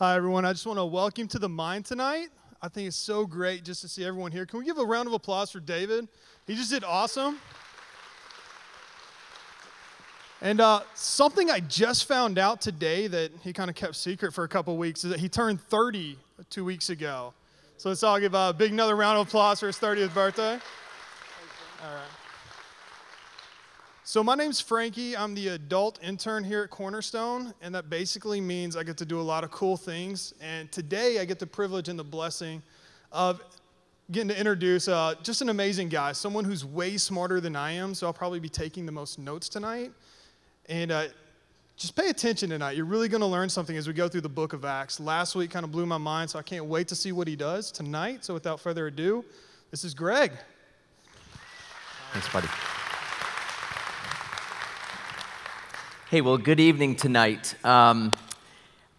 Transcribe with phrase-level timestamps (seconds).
[0.00, 0.44] Hi, everyone.
[0.44, 2.28] I just want to welcome to the Mind tonight.
[2.62, 4.46] I think it's so great just to see everyone here.
[4.46, 6.06] Can we give a round of applause for David?
[6.46, 7.40] He just did awesome.
[10.40, 14.44] And uh, something I just found out today that he kind of kept secret for
[14.44, 16.16] a couple weeks is that he turned 30
[16.48, 17.34] two weeks ago.
[17.76, 20.60] So let's all give a big another round of applause for his 30th birthday.
[21.82, 22.17] All right.
[24.08, 25.14] So my name's Frankie.
[25.14, 29.20] I'm the adult intern here at Cornerstone, and that basically means I get to do
[29.20, 30.32] a lot of cool things.
[30.40, 32.62] And today I get the privilege and the blessing
[33.12, 33.42] of
[34.10, 37.92] getting to introduce uh, just an amazing guy, someone who's way smarter than I am.
[37.92, 39.92] So I'll probably be taking the most notes tonight.
[40.70, 41.08] And uh,
[41.76, 42.76] just pay attention tonight.
[42.78, 44.98] You're really going to learn something as we go through the book of Acts.
[44.98, 47.36] Last week kind of blew my mind, so I can't wait to see what he
[47.36, 48.24] does tonight.
[48.24, 49.22] So without further ado,
[49.70, 50.32] this is Greg.
[52.14, 52.48] Thanks, buddy.
[56.10, 57.54] Hey, well, good evening tonight.
[57.66, 58.12] Um,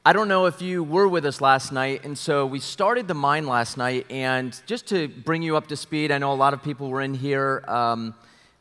[0.05, 3.15] I don't know if you were with us last night, and so we started the
[3.15, 4.05] mine last night.
[4.11, 7.01] And just to bring you up to speed, I know a lot of people were
[7.01, 8.13] in here um,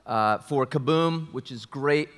[0.07, 2.09] uh, for Kaboom, which is great.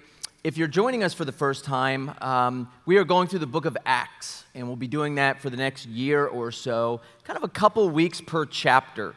[0.44, 3.64] If you're joining us for the first time, um, we are going through the book
[3.64, 7.42] of Acts, and we'll be doing that for the next year or so, kind of
[7.42, 9.16] a couple weeks per chapter.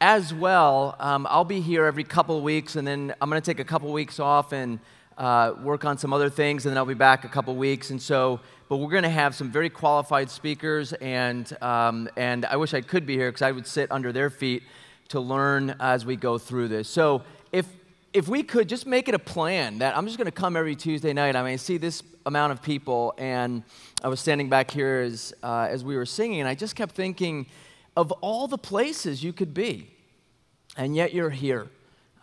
[0.00, 3.60] As well, um, I'll be here every couple weeks, and then I'm going to take
[3.60, 4.80] a couple weeks off and
[5.18, 7.90] uh, work on some other things, and then I'll be back a couple weeks.
[7.90, 12.56] And so, but we're going to have some very qualified speakers, and um, and I
[12.56, 14.62] wish I could be here because I would sit under their feet
[15.08, 16.88] to learn as we go through this.
[16.88, 17.66] So if
[18.12, 20.76] if we could just make it a plan that I'm just going to come every
[20.76, 21.34] Tuesday night.
[21.36, 23.64] I mean, I see this amount of people, and
[24.02, 26.94] I was standing back here as uh, as we were singing, and I just kept
[26.94, 27.46] thinking
[27.96, 29.90] of all the places you could be,
[30.76, 31.68] and yet you're here.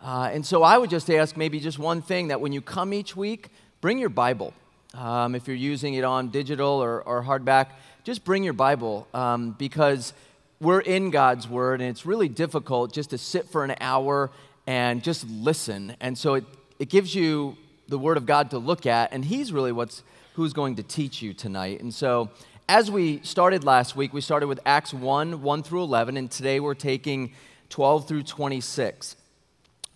[0.02, 2.92] Uh, and so I would just ask maybe just one thing that when you come
[2.92, 3.50] each week,
[3.80, 4.52] bring your Bible.
[4.94, 7.68] Um, if you're using it on digital or, or hardback,
[8.02, 10.12] just bring your Bible um, because
[10.60, 14.30] we're in God's Word and it's really difficult just to sit for an hour
[14.66, 15.94] and just listen.
[16.00, 16.44] And so it,
[16.80, 17.56] it gives you
[17.88, 20.02] the Word of God to look at, and He's really what's
[20.34, 21.80] who's going to teach you tonight.
[21.80, 22.30] And so
[22.68, 26.58] as we started last week, we started with Acts 1 1 through 11, and today
[26.58, 27.32] we're taking
[27.68, 29.16] 12 through 26.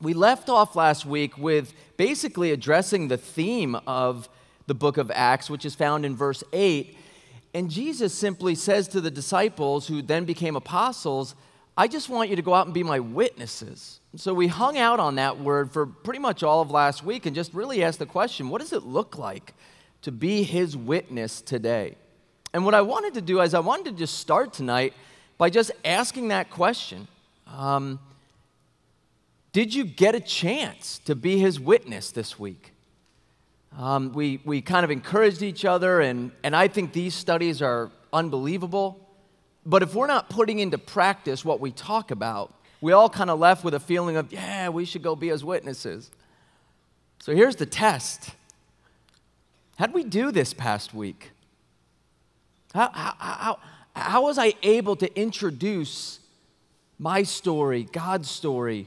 [0.00, 4.28] We left off last week with basically addressing the theme of
[4.66, 6.98] the book of Acts, which is found in verse 8.
[7.54, 11.34] And Jesus simply says to the disciples, who then became apostles,
[11.78, 14.00] I just want you to go out and be my witnesses.
[14.16, 17.34] So we hung out on that word for pretty much all of last week and
[17.34, 19.54] just really asked the question what does it look like
[20.02, 21.96] to be his witness today?
[22.52, 24.92] And what I wanted to do is I wanted to just start tonight
[25.38, 27.08] by just asking that question.
[27.46, 27.98] Um,
[29.56, 32.74] did you get a chance to be his witness this week?
[33.74, 37.90] Um, we, we kind of encouraged each other, and, and I think these studies are
[38.12, 39.00] unbelievable.
[39.64, 42.52] But if we're not putting into practice what we talk about,
[42.82, 45.42] we all kind of left with a feeling of, yeah, we should go be his
[45.42, 46.10] witnesses.
[47.20, 48.32] So here's the test
[49.78, 51.30] How'd we do this past week?
[52.74, 53.58] How, how, how,
[53.94, 56.20] how was I able to introduce
[56.98, 58.86] my story, God's story,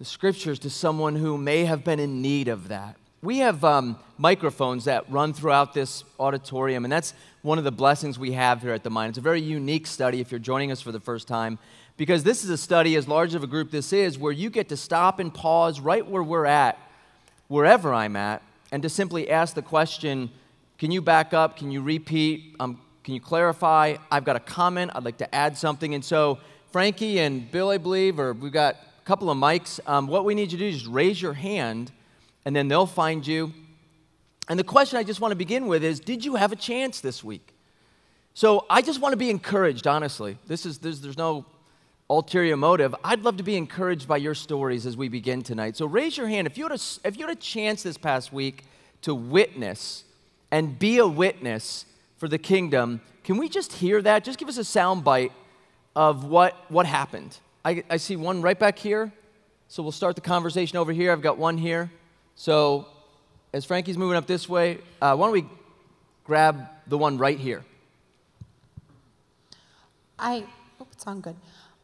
[0.00, 2.96] the scriptures to someone who may have been in need of that.
[3.20, 7.12] We have um, microphones that run throughout this auditorium, and that's
[7.42, 9.10] one of the blessings we have here at the Mine.
[9.10, 11.58] It's a very unique study if you're joining us for the first time,
[11.98, 14.70] because this is a study, as large of a group this is, where you get
[14.70, 16.78] to stop and pause right where we're at,
[17.48, 20.30] wherever I'm at, and to simply ask the question
[20.78, 21.58] Can you back up?
[21.58, 22.56] Can you repeat?
[22.58, 23.96] Um, can you clarify?
[24.10, 24.92] I've got a comment.
[24.94, 25.94] I'd like to add something.
[25.94, 26.38] And so,
[26.72, 28.76] Frankie and Bill, I believe, or we've got
[29.10, 29.80] couple of mics.
[29.88, 31.90] Um, what we need you to do is raise your hand,
[32.44, 33.52] and then they'll find you.
[34.48, 37.00] And the question I just want to begin with is Did you have a chance
[37.00, 37.52] this week?
[38.34, 40.38] So I just want to be encouraged, honestly.
[40.46, 41.44] This is, there's, there's no
[42.08, 42.94] ulterior motive.
[43.02, 45.76] I'd love to be encouraged by your stories as we begin tonight.
[45.76, 46.46] So raise your hand.
[46.46, 48.62] If you had a, if you had a chance this past week
[49.02, 50.04] to witness
[50.52, 51.84] and be a witness
[52.16, 54.22] for the kingdom, can we just hear that?
[54.22, 55.32] Just give us a sound bite
[55.96, 57.36] of what, what happened.
[57.64, 59.12] I, I see one right back here.
[59.68, 61.12] So we'll start the conversation over here.
[61.12, 61.90] I've got one here.
[62.34, 62.86] So
[63.52, 65.46] as Frankie's moving up this way, uh, why don't we
[66.24, 67.64] grab the one right here?
[70.18, 70.44] I,
[70.80, 71.36] oh, it's on good.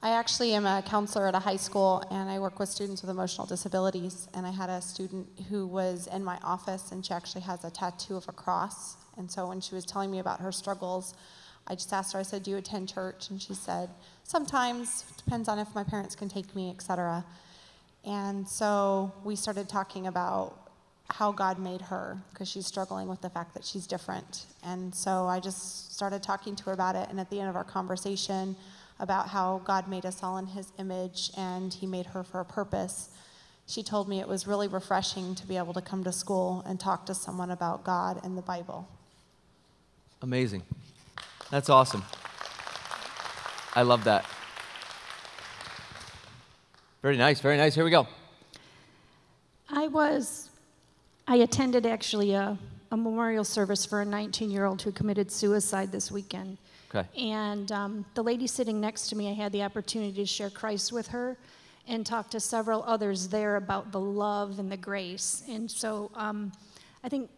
[0.03, 3.11] I actually am a counselor at a high school and I work with students with
[3.11, 4.29] emotional disabilities.
[4.35, 7.71] And I had a student who was in my office and she actually has a
[7.71, 8.97] tattoo of a cross.
[9.17, 11.15] And so when she was telling me about her struggles,
[11.67, 13.31] I just asked her, I said, Do you attend church?
[13.31, 13.91] And she said,
[14.29, 17.25] Sometimes, depends on if my parents can take me, etc.
[18.05, 20.69] And so we started talking about
[21.11, 24.47] how God made her because she's struggling with the fact that she's different.
[24.65, 27.09] And so I just started talking to her about it.
[27.09, 28.57] And at the end of our conversation
[28.99, 32.45] about how God made us all in his image and he made her for a
[32.45, 33.11] purpose,
[33.69, 36.81] she told me it was really refreshing to be able to come to school and
[36.81, 38.89] talk to someone about God and the Bible.
[40.21, 40.65] Amazing.
[41.49, 42.03] That's awesome.
[43.77, 44.25] I love that.
[47.03, 47.75] Very nice, very nice.
[47.75, 48.09] Here we go.
[49.69, 50.49] I was,
[51.29, 52.57] I attended actually a,
[52.91, 56.57] a memorial service for a 19 year old who committed suicide this weekend.
[56.95, 57.07] Okay.
[57.21, 60.91] And um, the lady sitting next to me, I had the opportunity to share Christ
[60.91, 61.37] with her
[61.87, 65.43] and talk to several others there about the love and the grace.
[65.51, 66.51] And so um,
[67.05, 67.29] I think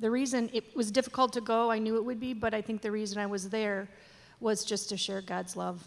[0.00, 2.82] the reason it was difficult to go, I knew it would be, but I think
[2.82, 3.88] the reason I was there
[4.44, 5.82] was just to share God's love.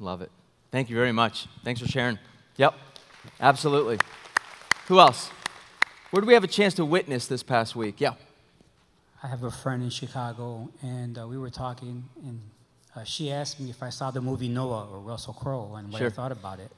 [0.00, 0.32] Love it.
[0.72, 1.46] Thank you very much.
[1.62, 2.18] Thanks for sharing.
[2.56, 2.74] Yep,
[3.40, 3.98] absolutely.
[4.88, 5.30] Who else?
[6.10, 8.00] Where did we have a chance to witness this past week?
[8.00, 8.14] Yeah.
[9.22, 12.40] I have a friend in Chicago, and uh, we were talking, and
[12.96, 15.98] uh, she asked me if I saw the movie Noah or Russell Crowe and what
[15.98, 16.08] Sure.
[16.08, 16.72] I thought about it.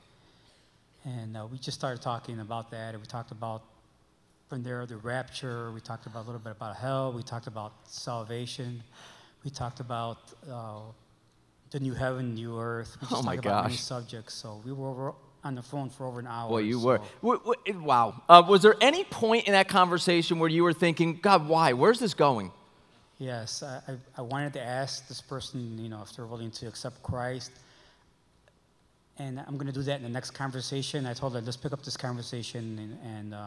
[1.04, 3.62] And uh, we just started talking about that, and we talked about
[4.50, 5.72] from there the rapture.
[5.72, 7.12] We talked about a little bit about hell.
[7.12, 8.82] We talked about salvation.
[9.44, 10.18] We talked about
[10.50, 10.80] uh,
[11.70, 12.96] the new heaven, new earth.
[13.00, 14.34] We just Oh my talked about many subjects.
[14.34, 16.48] So we were on the phone for over an hour.
[16.48, 17.38] Boy, you so- were.
[17.74, 18.22] Wow.
[18.28, 21.72] Uh, was there any point in that conversation where you were thinking, God, why?
[21.72, 22.52] Where's this going?
[23.18, 26.66] Yes, I, I, I wanted to ask this person, you know, if they're willing to
[26.66, 27.52] accept Christ.
[29.18, 31.06] And I'm going to do that in the next conversation.
[31.06, 32.78] I told her, let's pick up this conversation.
[32.78, 33.46] And, and uh,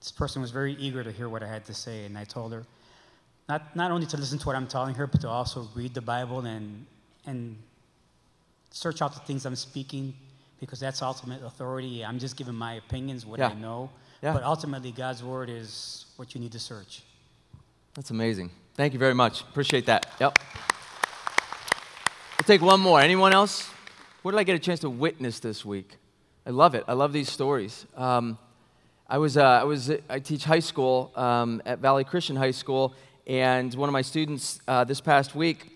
[0.00, 2.04] this person was very eager to hear what I had to say.
[2.04, 2.64] And I told her,
[3.48, 6.00] not, not only to listen to what I'm telling her, but to also read the
[6.02, 6.84] Bible and,
[7.26, 7.56] and
[8.70, 10.14] search out the things I'm speaking,
[10.60, 12.04] because that's ultimate authority.
[12.04, 13.48] I'm just giving my opinions, what Yeah.
[13.48, 13.90] I know.
[14.22, 14.32] Yeah.
[14.32, 17.02] But ultimately, God's word is what you need to search.
[17.94, 18.50] That's amazing.
[18.74, 19.42] Thank you very much.
[19.42, 20.06] Appreciate that.
[20.20, 20.38] Yep.
[22.38, 23.00] We'll take one more.
[23.00, 23.70] Anyone else?
[24.22, 25.96] Where did I get a chance to witness this week?
[26.44, 26.84] I love it.
[26.86, 27.86] I love these stories.
[27.96, 28.38] Um,
[29.08, 32.94] I was, uh, I was, I teach high school um, at Valley Christian High School,
[33.28, 35.70] and one of my students uh, this past week,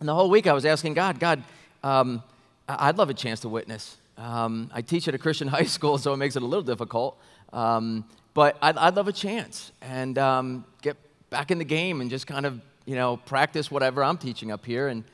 [0.00, 1.42] and the whole week I was asking God, God,
[1.82, 2.22] um,
[2.68, 3.96] I'd love a chance to witness.
[4.18, 7.18] Um, I teach at a Christian high school, so it makes it a little difficult.
[7.54, 8.04] Um,
[8.34, 10.96] but I'd, I'd love a chance and um, get
[11.30, 14.66] back in the game and just kind of, you know, practice whatever I'm teaching up
[14.66, 14.88] here.
[14.88, 15.04] And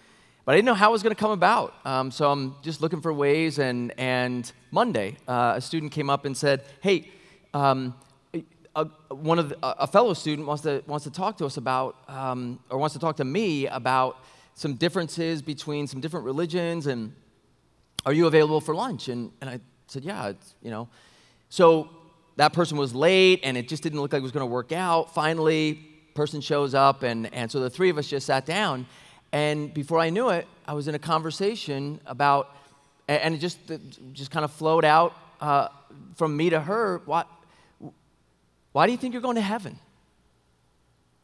[0.45, 1.75] but I didn't know how it was going to come about.
[1.85, 3.59] Um, so I'm just looking for ways.
[3.59, 7.11] And, and Monday, uh, a student came up and said, Hey,
[7.55, 7.95] um,
[8.81, 11.97] a, one of the, a fellow student wants to, wants to talk to us about,
[12.09, 14.17] um, or wants to talk to me about
[14.55, 16.87] some differences between some different religions.
[16.87, 17.15] And
[18.05, 19.09] are you available for lunch?
[19.09, 20.33] And, and I said, Yeah,
[20.63, 20.89] you know.
[21.49, 21.91] So
[22.37, 24.73] that person was late and it just didn't look like it was going to work
[24.73, 25.15] out.
[25.15, 25.75] Finally,
[26.15, 28.87] person shows up and, and so the three of us just sat down
[29.33, 32.57] and before I knew it, I was in a conversation about,
[33.07, 33.81] and it just, it
[34.13, 35.69] just kind of flowed out uh,
[36.17, 37.01] from me to her.
[37.05, 37.29] What,
[38.73, 39.79] why do you think you're going to heaven?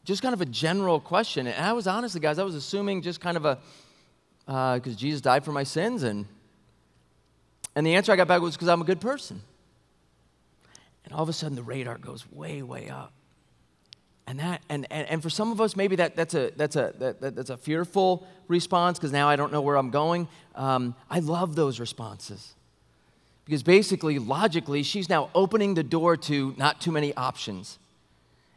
[0.03, 1.47] Just kind of a general question.
[1.47, 3.57] And I was honestly, guys, I was assuming just kind of a,
[4.75, 6.25] because Jesus died for my sins and
[7.75, 9.39] and the answer I got back was because I'm a good person.
[11.05, 13.13] And all of a sudden, the radar goes way, way up.
[14.25, 16.91] And, that, and, and, and for some of us, maybe that, that's, a, that's, a,
[16.97, 20.27] that, that- that's a fearful response because now I don't know where I'm going.
[20.55, 22.55] Um, I love those responses.
[23.47, 27.79] Because basically, logically, she's now opening the door to not too many options.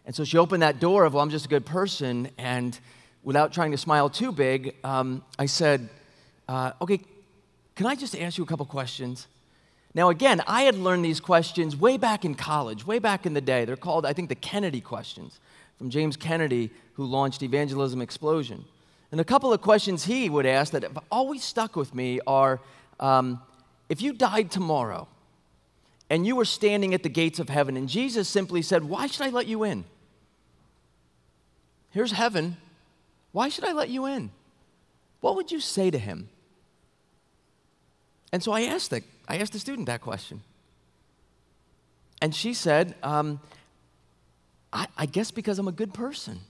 [0.04, 2.28] And so she opened that door of, well, I'm just a good person.
[2.36, 2.76] And
[3.22, 5.88] without trying to smile too big, um, I said,
[6.48, 6.98] uh, okay,
[7.76, 9.28] can I just ask you a couple questions?
[9.94, 13.40] Now, again, I had learned these questions way back in college, way back in the
[13.40, 13.64] day.
[13.64, 15.38] They're called, I think, the Kennedy questions
[15.78, 18.64] from James Kennedy, who launched Evangelism Explosion.
[19.12, 22.58] And a couple of questions he would ask that have always stuck with me are
[22.98, 23.40] um,
[23.90, 25.08] if you died tomorrow
[26.08, 29.26] and you were standing at the gates of heaven, and Jesus simply said, Why should
[29.26, 29.84] I let you in?
[31.90, 32.56] Here's heaven.
[33.32, 34.30] Why should I let you in?
[35.20, 36.28] What would you say to him?
[38.32, 40.42] And so I asked the, I asked the student that question.
[42.22, 43.40] And she said, um,
[44.72, 46.40] I, I guess because I'm a good person.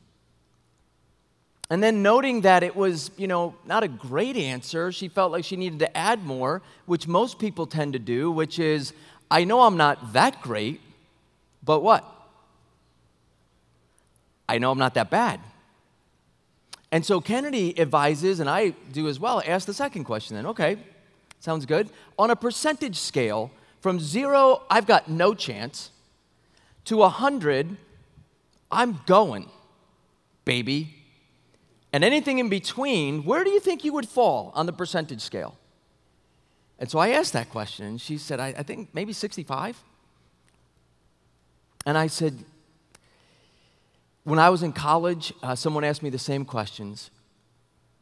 [1.70, 5.44] And then noting that it was, you know, not a great answer, she felt like
[5.44, 8.92] she needed to add more, which most people tend to do, which is,
[9.30, 10.80] I know I'm not that great,
[11.62, 12.04] but what?
[14.48, 15.38] I know I'm not that bad.
[16.90, 20.46] And so Kennedy advises, and I do as well, ask the second question then.
[20.46, 20.76] Okay,
[21.38, 21.88] sounds good.
[22.18, 25.92] On a percentage scale, from zero, I've got no chance,
[26.86, 27.76] to 100,
[28.72, 29.48] I'm going,
[30.44, 30.96] baby.
[31.92, 35.56] And anything in between, where do you think you would fall on the percentage scale?
[36.78, 39.82] And so I asked that question, and she said, I, I think maybe 65.
[41.84, 42.44] And I said,
[44.24, 47.10] when I was in college, uh, someone asked me the same questions,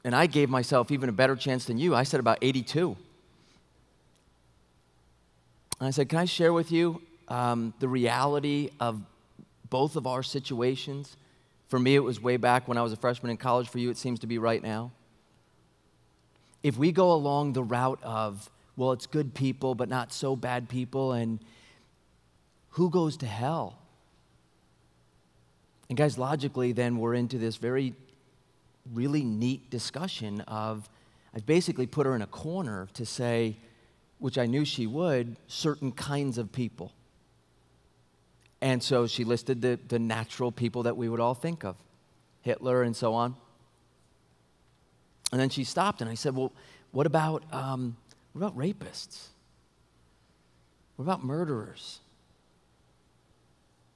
[0.05, 1.95] and I gave myself even a better chance than you.
[1.95, 2.97] I said about 82.
[5.81, 9.01] And I said, Can I share with you um, the reality of
[9.71, 11.17] both of our situations?
[11.69, 13.69] For me, it was way back when I was a freshman in college.
[13.69, 14.91] For you, it seems to be right now.
[16.63, 20.69] If we go along the route of, well, it's good people, but not so bad
[20.69, 21.39] people, and
[22.71, 23.79] who goes to hell?
[25.89, 27.95] And, guys, logically, then we're into this very,
[28.93, 30.89] really neat discussion of
[31.35, 33.57] I've basically put her in a corner to say,
[34.19, 36.93] which I knew she would, certain kinds of people.
[38.61, 41.77] And so she listed the, the natural people that we would all think of
[42.43, 43.37] Hitler and so on.
[45.31, 46.53] And then she stopped, and I said, Well,
[46.91, 47.97] what about, um,
[48.33, 49.27] what about rapists?
[50.97, 52.01] What about murderers?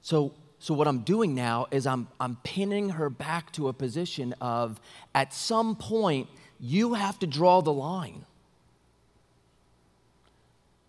[0.01, 4.33] So, so what I'm doing now is I'm, I'm pinning her back to a position
[4.39, 4.79] of
[5.15, 6.29] at some point,
[6.59, 8.25] you have to draw the line.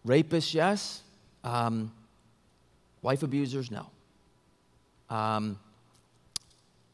[0.07, 1.03] Rapists, yes.
[1.43, 1.93] Um,
[3.05, 3.87] wife abusers, no.
[5.11, 5.59] Um,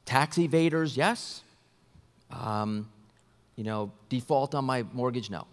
[0.05, 1.43] tax evaders, yes.
[2.31, 2.90] Um,
[3.57, 5.47] you know, default on my mortgage, no.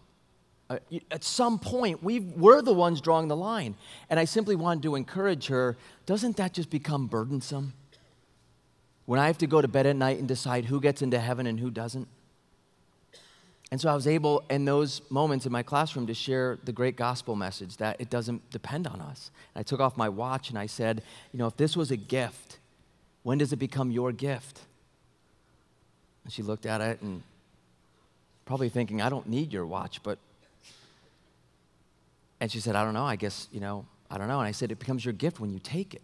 [0.69, 0.79] Uh,
[1.11, 3.75] at some point, we we're the ones drawing the line.
[4.09, 7.73] And I simply wanted to encourage her doesn't that just become burdensome?
[9.05, 11.47] When I have to go to bed at night and decide who gets into heaven
[11.47, 12.07] and who doesn't?
[13.69, 16.95] And so I was able, in those moments in my classroom, to share the great
[16.95, 19.29] gospel message that it doesn't depend on us.
[19.53, 21.97] And I took off my watch and I said, you know, if this was a
[21.97, 22.59] gift,
[23.23, 24.61] when does it become your gift?
[26.23, 27.23] And she looked at it and
[28.45, 30.17] probably thinking, I don't need your watch, but.
[32.39, 33.03] And she said, I don't know.
[33.03, 34.39] I guess, you know, I don't know.
[34.39, 36.01] And I said, it becomes your gift when you take it.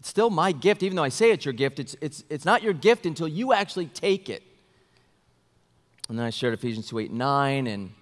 [0.00, 1.80] It's still my gift, even though I say it's your gift.
[1.80, 4.42] It's, it's, it's not your gift until you actually take it.
[6.08, 7.92] And then I shared Ephesians 2 8 9 and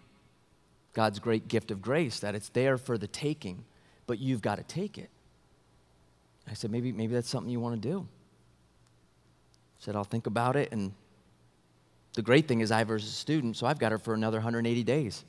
[0.93, 3.65] God's great gift of grace, that it's there for the taking,
[4.07, 5.11] but you've got to take it.
[6.49, 8.07] I said, maybe, maybe that's something you want to do.
[9.79, 10.73] I said, I'll think about it.
[10.73, 10.93] And
[12.15, 14.15] the great thing is, I have her as a student, so I've got her for
[14.15, 15.25] another 180 days.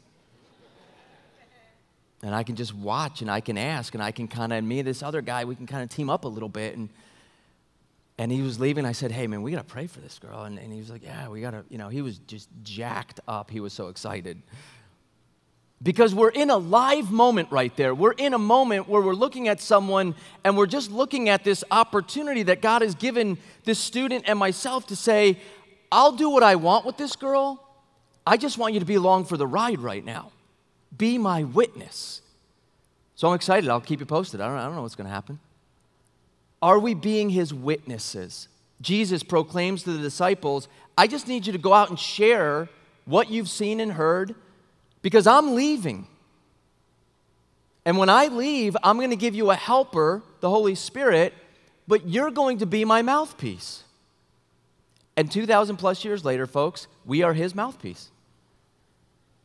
[2.24, 4.80] and I can just watch and I can ask and I can kind of, me
[4.80, 6.78] and this other guy, we can kind of team up a little bit.
[6.78, 6.90] And
[8.18, 8.86] and he was leaving.
[8.86, 10.44] I said, Hey, man, we got to pray for this girl.
[10.44, 13.20] And, and he was like, Yeah, we got to, you know, he was just jacked
[13.28, 13.52] up.
[13.52, 14.42] He was so excited.
[15.84, 17.94] Because we're in a live moment right there.
[17.94, 21.64] We're in a moment where we're looking at someone and we're just looking at this
[21.70, 25.38] opportunity that God has given this student and myself to say,
[25.92, 27.64] I'll do what I want with this girl.
[28.26, 30.32] I just want you to be along for the ride right now.
[30.98, 32.22] Be my witness.
[33.16, 33.70] So I'm excited.
[33.70, 34.42] I'll keep you posted.
[34.42, 35.40] I don't, I don't know what's going to happen.
[36.62, 38.48] Are we being his witnesses?
[38.82, 42.70] Jesus proclaims to the disciples, I just need you to go out and share
[43.06, 44.36] what you've seen and heard
[45.02, 46.08] because I'm leaving.
[47.86, 51.34] And when I leave, I'm going to give you a helper, the Holy Spirit,
[51.88, 53.84] but you're going to be my mouthpiece.
[55.16, 58.10] And 2,000 plus years later, folks, we are his mouthpiece.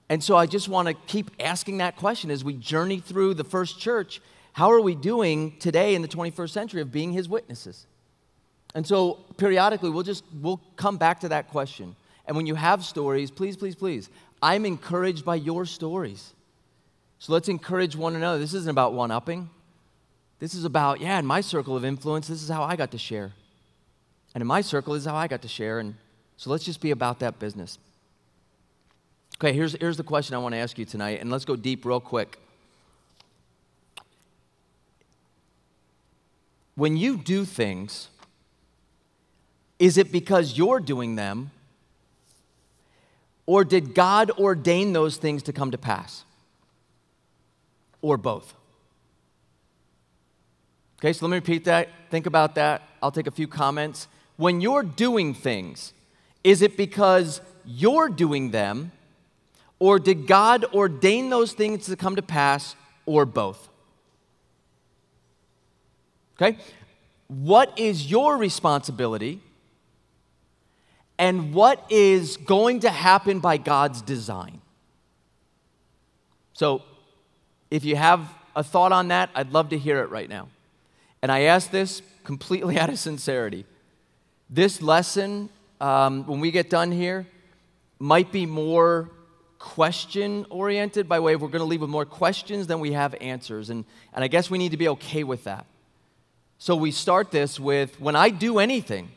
[0.08, 3.44] And so I just want to keep asking that question as we journey through the
[3.44, 4.20] first church
[4.52, 7.86] how are we doing today in the 21st century of being his witnesses?
[8.74, 11.96] And so periodically we'll just we'll come back to that question.
[12.26, 14.08] And when you have stories, please, please, please,
[14.40, 16.32] I'm encouraged by your stories.
[17.18, 18.38] So let's encourage one another.
[18.38, 19.48] This isn't about one upping.
[20.38, 22.98] This is about, yeah, in my circle of influence, this is how I got to
[22.98, 23.32] share.
[24.34, 25.78] And in my circle, this is how I got to share.
[25.78, 25.94] And
[26.36, 27.78] so let's just be about that business.
[29.36, 31.84] Okay, here's, here's the question I want to ask you tonight, and let's go deep
[31.84, 32.38] real quick.
[36.74, 38.08] When you do things,
[39.78, 41.50] is it because you're doing them?
[43.46, 46.24] Or did God ordain those things to come to pass?
[48.00, 48.54] Or both?
[50.98, 51.88] Okay, so let me repeat that.
[52.10, 52.82] Think about that.
[53.02, 54.06] I'll take a few comments.
[54.36, 55.92] When you're doing things,
[56.44, 58.92] is it because you're doing them?
[59.80, 62.76] Or did God ordain those things to come to pass?
[63.04, 63.68] Or both?
[66.42, 66.58] Okay?
[67.28, 69.40] What is your responsibility?
[71.18, 74.60] And what is going to happen by God's design?
[76.52, 76.82] So,
[77.70, 80.48] if you have a thought on that, I'd love to hear it right now.
[81.22, 83.64] and I ask this completely out of sincerity.
[84.50, 85.48] This lesson,
[85.80, 87.26] um, when we get done here,
[87.98, 89.10] might be more
[89.58, 93.14] question oriented by way of we're going to leave with more questions than we have
[93.20, 93.70] answers.
[93.70, 95.66] And, and I guess we need to be okay with that.
[96.62, 99.10] So we start this with when I do anything,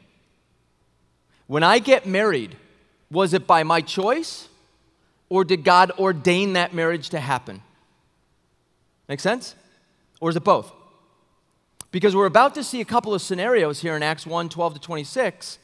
[1.45, 2.57] when I get married,
[3.11, 4.49] was it by my choice
[5.29, 7.61] or did God ordain that marriage to happen?
[9.07, 9.53] Make sense?
[10.19, 10.73] Or is it both?
[11.91, 14.79] Because we're about to see a couple of scenarios here in Acts 1 12 to
[14.79, 15.59] 26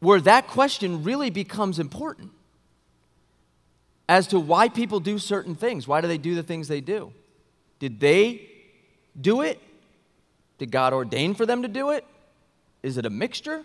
[0.00, 2.32] where that question really becomes important
[4.10, 5.88] as to why people do certain things.
[5.88, 7.14] Why do they do the things they do?
[7.78, 8.46] Did they
[9.18, 9.58] do it?
[10.58, 12.04] Did God ordain for them to do it?
[12.82, 13.64] Is it a mixture?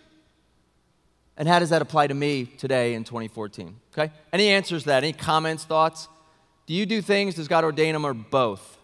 [1.35, 3.75] And how does that apply to me today in 2014?
[3.91, 4.13] Okay?
[4.31, 5.03] Any answers to that?
[5.03, 6.07] Any comments, thoughts?
[6.67, 7.35] Do you do things?
[7.35, 8.77] Does God ordain them or both?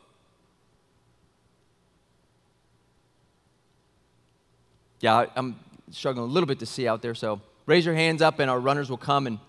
[5.00, 5.56] Yeah, I'm
[5.92, 8.60] struggling a little bit to see out there, so raise your hands up and our
[8.60, 9.40] runners will come and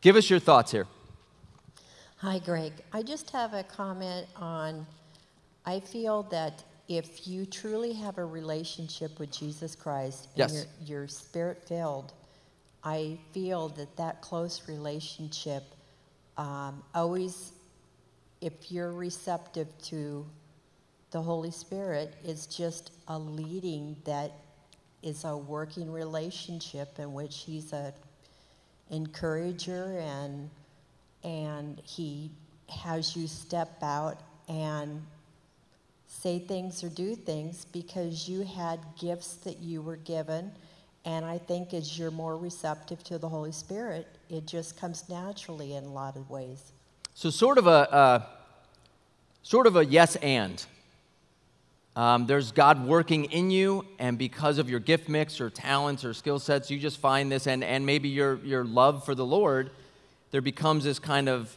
[0.00, 0.86] give us your thoughts here.
[2.18, 2.72] Hi, Greg.
[2.92, 4.86] I just have a comment on
[5.66, 10.66] I feel that if you truly have a relationship with Jesus Christ and Yes.
[10.84, 12.12] you're, you're spirit filled,
[12.82, 15.62] I feel that that close relationship
[16.36, 17.52] um, always,
[18.40, 20.26] if you're receptive to
[21.12, 24.32] the Holy Spirit, is just a leading that
[25.02, 27.94] is a working relationship in which He's a
[28.90, 30.50] encourager and
[31.22, 32.30] and He
[32.68, 35.02] has you step out and
[36.10, 40.50] say things or do things because you had gifts that you were given.
[41.04, 45.74] And I think as you're more receptive to the Holy Spirit, it just comes naturally
[45.74, 46.72] in a lot of ways.
[47.14, 48.22] So, sort of a, uh,
[49.42, 50.62] sort of a yes and.
[51.96, 56.12] Um, there's God working in you, and because of your gift mix or talents or
[56.12, 59.70] skill sets, you just find this, and, and maybe your, your love for the Lord,
[60.30, 61.56] there becomes this kind of,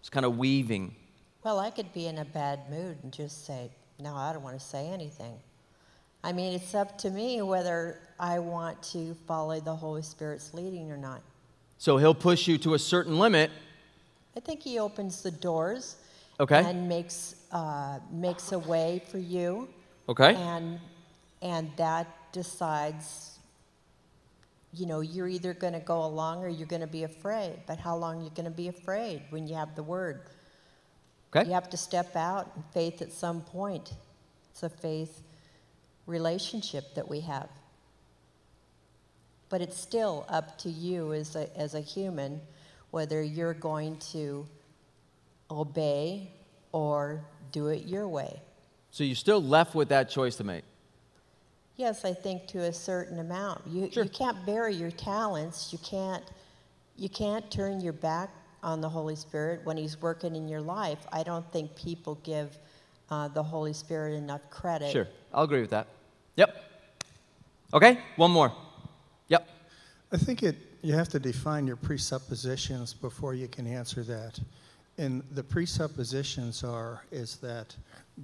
[0.00, 0.94] this kind of weaving.
[1.46, 4.58] Well, I could be in a bad mood and just say, no, I don't want
[4.58, 5.32] to say anything.
[6.24, 10.90] I mean, it's up to me whether I want to follow the Holy Spirit's leading
[10.90, 11.22] or not.
[11.78, 13.52] So, He'll push you to a certain limit.
[14.36, 15.98] I think He opens the doors
[16.40, 16.64] Okay.
[16.64, 19.68] and makes, uh, makes a way for you.
[20.08, 20.34] Okay.
[20.34, 20.80] And,
[21.42, 23.38] and that decides,
[24.72, 27.60] you know, you're either going to go along or you're going to be afraid.
[27.68, 30.22] But how long are you going to be afraid when you have the word?
[31.34, 31.48] Okay.
[31.48, 33.94] You have to step out in faith at some point.
[34.50, 35.22] It's a faith
[36.06, 37.48] relationship that we have.
[39.48, 42.40] But it's still up to you as a, as a human
[42.90, 44.46] whether you're going to
[45.50, 46.30] obey
[46.72, 48.40] or do it your way.
[48.90, 50.64] So, you're still left with that choice to make.
[51.76, 53.60] Yes, I think to a certain amount.
[53.66, 54.04] You, Sure.
[54.04, 55.72] you can't bury your talents.
[55.72, 56.24] You can't,
[56.96, 58.30] you can't turn your back
[58.66, 60.98] on the Holy Spirit when He's working in your life.
[61.12, 62.58] I don't think people give
[63.10, 64.90] uh, the Holy Spirit enough credit.
[64.90, 65.06] Sure.
[65.32, 65.86] I'll agree with that.
[66.34, 66.64] Yep.
[67.72, 67.98] Okay.
[68.16, 68.52] One more.
[69.28, 69.48] Yep.
[70.12, 74.38] I think it, you have to define your presuppositions before you can answer that.
[74.98, 77.76] And the presuppositions are is that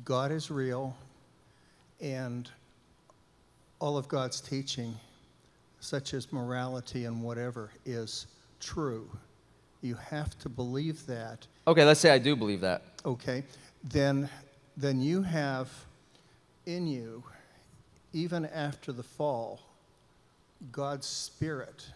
[0.04, 0.96] God is real
[2.00, 2.50] and
[3.78, 4.96] all of God's teaching,
[5.78, 8.26] such as morality and whatever, is
[8.58, 9.08] true.
[9.82, 12.82] You have to believe that Okay, let's say I do believe that.
[13.04, 13.44] okay,
[13.84, 14.28] then,
[14.76, 15.68] then you have
[16.66, 17.22] in you,
[18.12, 19.60] even after the fall,
[20.70, 21.86] God's Spirit,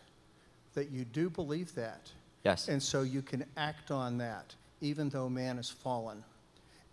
[0.75, 2.11] that you do believe that.
[2.45, 2.69] Yes.
[2.69, 6.23] And so you can act on that, even though man is fallen.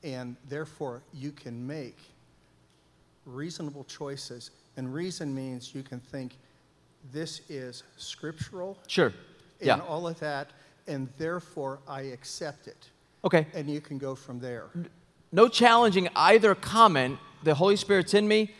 [0.03, 1.97] And therefore, you can make
[3.25, 4.51] reasonable choices.
[4.77, 6.37] And reason means you can think,
[7.11, 9.13] this is scriptural Sure.
[9.59, 9.79] and Yeah.
[9.81, 10.51] all of that,
[10.87, 12.89] and therefore I accept it.
[13.25, 13.47] Okay.
[13.53, 14.65] And you can go from there.
[15.31, 17.19] No challenging either comment.
[17.43, 18.51] The Holy Spirit's in me.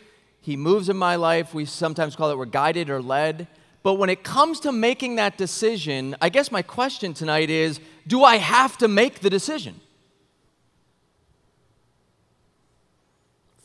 [0.42, 1.54] He moves in my life.
[1.54, 3.48] We sometimes call it we're guided or led.
[3.82, 8.24] But when it comes to making that decision, I guess my question tonight is do
[8.24, 9.80] I have to make the decision?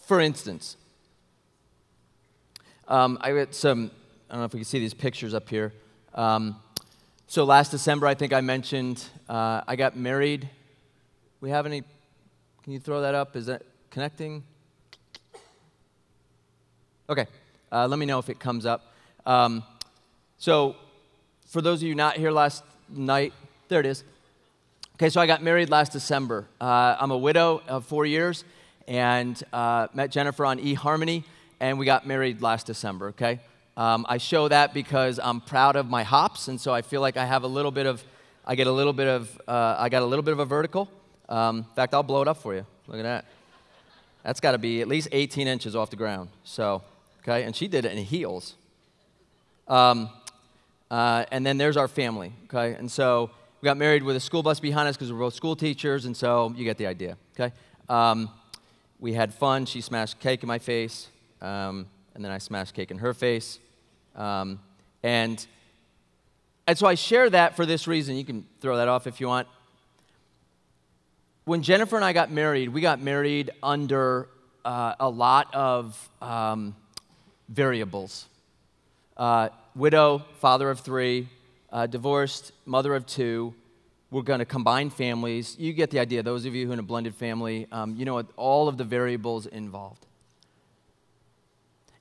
[0.07, 0.77] For instance,
[2.89, 3.91] um, I got some,
[4.29, 5.73] I don't know if we can see these pictures up here.
[6.15, 6.57] Um,
[7.31, 10.49] so last December, I think I mentioned uh, I got married.
[11.43, 11.83] We have any,
[12.63, 13.37] can you throw that up?
[13.37, 14.45] Is that connecting?
[17.11, 17.27] Okay,
[17.71, 18.95] uh, let me know if it comes up.
[19.27, 19.63] Um,
[20.39, 20.77] so,
[21.47, 23.35] for those of you not here last night,
[23.69, 24.05] there it is.
[24.95, 26.47] Okay, so I got married last December.
[26.59, 28.43] Uh, I'm a widow of four years,
[28.87, 31.25] and uh, met Jennifer on eHarmony,
[31.61, 33.41] and we got married last December, okay?
[33.79, 37.17] Um, I show that because I'm proud of my hops, and so I feel like
[37.17, 38.03] I have a little bit of,
[38.45, 40.91] I get a little bit of, uh, I got a little bit of a vertical.
[41.29, 42.67] Um, in fact, I'll blow it up for you.
[42.89, 43.25] Look at that.
[44.25, 46.31] That's got to be at least 18 inches off the ground.
[46.43, 46.83] So,
[47.23, 48.57] okay, and she did it in heels.
[49.69, 50.11] Um,
[50.91, 52.75] uh, and then there's our family, okay?
[52.77, 55.55] And so we got married with a school bus behind us because we're both school
[55.55, 57.55] teachers, and so you get the idea, okay?
[57.89, 58.29] Um,
[58.99, 59.67] we had fun.
[59.67, 61.07] She smashed cake in my face,
[61.41, 61.87] um,
[62.17, 63.61] and then I smashed cake in her face.
[64.19, 64.59] Um,
[65.03, 65.47] and,
[66.67, 68.17] and so I share that for this reason.
[68.17, 69.49] You can throw that off if you want.
[71.45, 74.29] When Jennifer and I got married, we got married under
[74.65, 76.77] uh, a lot of um,
[77.49, 78.27] variables.
[79.17, 81.29] Uh, widow, father of three,
[81.73, 83.55] uh, divorced, mother of two.
[84.11, 85.57] We're going to combine families.
[85.59, 86.23] You get the idea.
[86.23, 88.85] Those of you who are in a blended family, um, you know all of the
[88.85, 90.07] variables involved.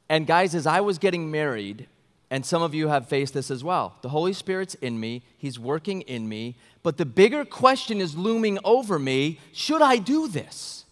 [0.10, 1.88] And guys, as I was getting married,
[2.30, 3.96] and some of you have faced this as well.
[4.02, 8.60] The Holy Spirit's in me, He's working in me, but the bigger question is looming
[8.64, 10.86] over me should I do this?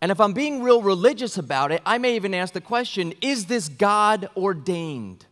[0.00, 3.46] And if I'm being real religious about it, I may even ask the question is
[3.46, 5.24] this God ordained?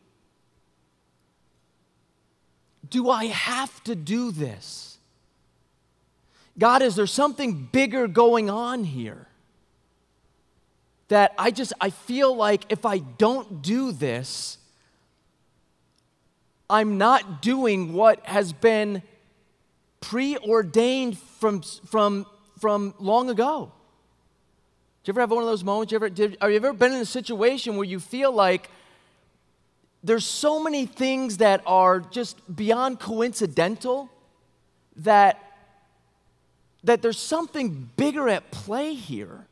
[2.88, 4.98] Do I have to do this?
[6.58, 9.28] God, is there something bigger going on here?
[11.12, 14.56] That I just, I feel like if I don't do this,
[16.70, 19.02] I'm not doing what has been
[20.00, 22.24] preordained from, from,
[22.60, 23.70] from long ago.
[25.04, 25.92] Do you ever have one of those moments?
[25.92, 28.70] You ever, did, have you ever been in a situation where you feel like
[30.02, 34.08] there's so many things that are just beyond coincidental
[34.96, 35.38] that,
[36.84, 39.46] that there's something bigger at play here.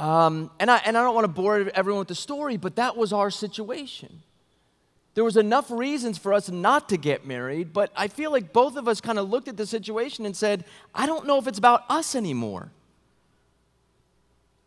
[0.00, 2.96] Um, and, I, and I don't want to bore everyone with the story, but that
[2.96, 4.22] was our situation.
[5.14, 8.76] There was enough reasons for us not to get married, but I feel like both
[8.76, 11.58] of us kind of looked at the situation and said, I don't know if it's
[11.58, 12.70] about us anymore.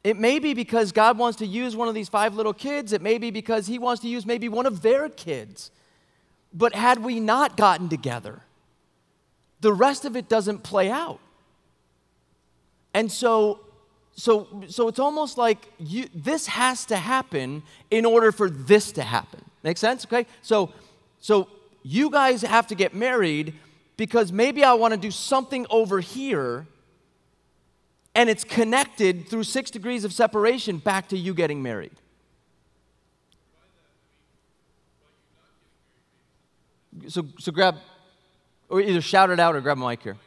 [0.04, 2.94] It may be because God wants to use one of these five little kids.
[2.94, 5.72] It may be because He wants to use maybe one of their kids.
[6.54, 8.44] But had we not gotten together,
[9.62, 11.22] the rest of it doesn't play out.
[12.94, 13.62] And so,
[14.16, 19.04] so, so it's almost like you, this has to happen in order for this to
[19.04, 19.44] happen.
[19.64, 20.06] Make sense?
[20.06, 20.28] Okay?
[20.42, 20.72] So,
[21.20, 21.48] so
[21.82, 23.54] you guys have to get married
[23.98, 26.68] because maybe I want to do something over here
[28.16, 31.92] and it's connected through six degrees of separation back to you getting married.
[37.08, 37.78] So, so grab,
[38.70, 40.18] or either shout it out or grab a mic here.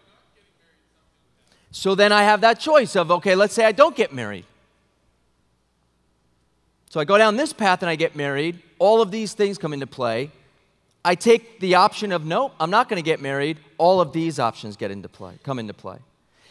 [1.70, 4.44] So then I have that choice of, okay, let's say I don't get married.
[6.88, 8.62] So I go down this path and I get married.
[8.78, 10.30] All of these things come into play.
[11.04, 13.58] I take the option of, nope, I'm not going to get married.
[13.78, 15.98] All of these options get into play, come into play.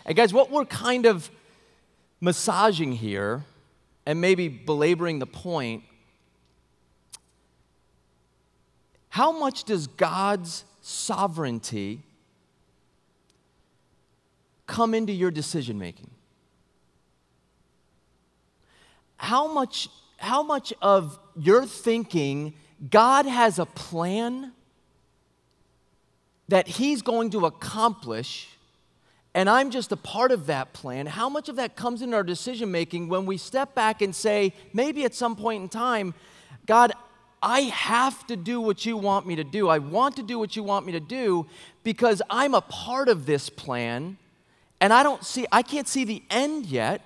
[0.05, 1.29] And guys, what we're kind of
[2.21, 3.43] massaging here
[4.05, 5.83] and maybe belaboring the point
[9.09, 12.01] how much does God's sovereignty
[14.67, 16.09] come into your decision making?
[19.17, 22.53] How much, how much of your thinking
[22.89, 24.51] God has a plan
[26.47, 28.49] that He's going to accomplish
[29.35, 32.23] and I'm just a part of that plan, how much of that comes in our
[32.23, 36.13] decision making when we step back and say, maybe at some point in time,
[36.65, 36.93] God,
[37.43, 39.67] I have to do what you want me to do.
[39.67, 41.47] I want to do what you want me to do
[41.83, 44.17] because I'm a part of this plan
[44.85, 47.01] and I don't see, I can't see the end yet.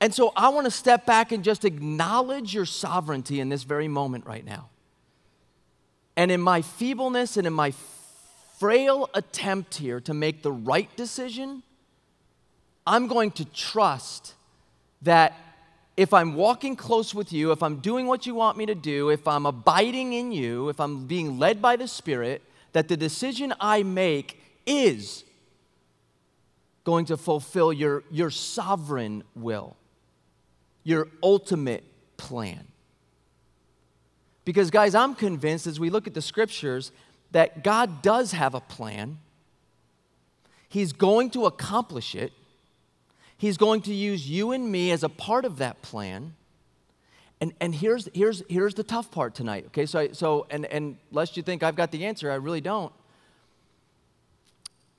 [0.00, 3.86] And so I want to step back and just acknowledge your sovereignty in this very
[3.86, 4.70] moment right now.
[6.16, 7.72] And in my feebleness and in my
[8.58, 11.62] frail attempt here to make the right decision,
[12.84, 14.34] I'm going to trust
[15.02, 15.32] that
[15.96, 19.10] if I'm walking close with you, if I'm doing what you want me to do,
[19.10, 23.54] if I'm abiding in you, if I'm being led by the Spirit, that the decision
[23.60, 25.22] I make is
[26.86, 29.76] going to fulfill your, your sovereign will,
[30.84, 31.82] your ultimate
[32.16, 32.64] plan.
[34.44, 36.92] Because, guys, I'm convinced as we look at the scriptures
[37.32, 39.18] that God does have a plan.
[40.68, 42.32] He's going to accomplish it.
[43.36, 46.36] He's going to use you and me as a part of that plan.
[47.40, 49.86] And, and here's, here's, here's the tough part tonight, okay?
[49.86, 52.92] So, so and, and lest you think I've got the answer, I really don't.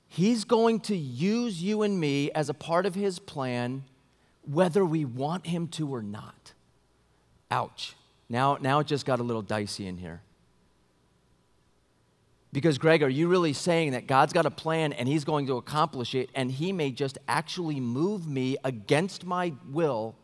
[0.08, 3.84] He's going to use you and me as a part of His plan,
[4.42, 6.54] whether we want Him to or not.
[7.50, 7.94] Ouch.
[8.28, 10.22] Now, now it just got a little dicey in here.
[12.52, 15.58] Because, Greg, are you really saying that God's got a plan and He's going to
[15.58, 20.16] accomplish it, and He may just actually move me against my will